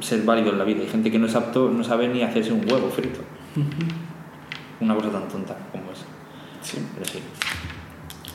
[0.00, 0.82] ser válido en la vida.
[0.82, 3.20] Hay gente que no es apto, no sabe ni hacerse un huevo frito.
[4.80, 6.04] Una cosa tan tonta como esa.
[6.62, 6.78] Sí.
[6.94, 7.20] Pero sí.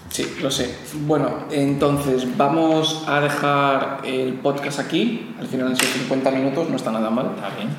[0.10, 0.76] Sí, lo sé.
[1.08, 5.34] Bueno, entonces vamos a dejar el podcast aquí.
[5.40, 7.32] Al final han sido 50 minutos, no está nada mal.
[7.36, 7.70] Está bien.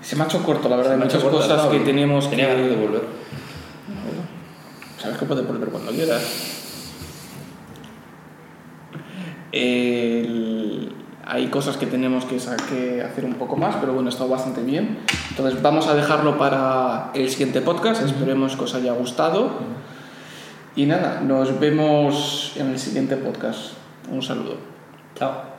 [0.00, 0.92] Se me ha hecho corto, la verdad.
[0.94, 2.62] Hay muchas cosas que tenemos Tenía que...
[2.62, 3.02] de volver.
[4.98, 6.22] Sabes que puedes volver cuando quieras.
[9.52, 10.91] El
[11.32, 14.98] hay cosas que tenemos que, hacer un poco más, pero bueno, está bastante bien.
[15.30, 19.50] Entonces vamos a dejarlo para el siguiente podcast, esperemos que os haya gustado.
[20.76, 23.72] Y nada, nos vemos en el siguiente podcast.
[24.10, 24.58] Un saludo.
[25.14, 25.51] Chao.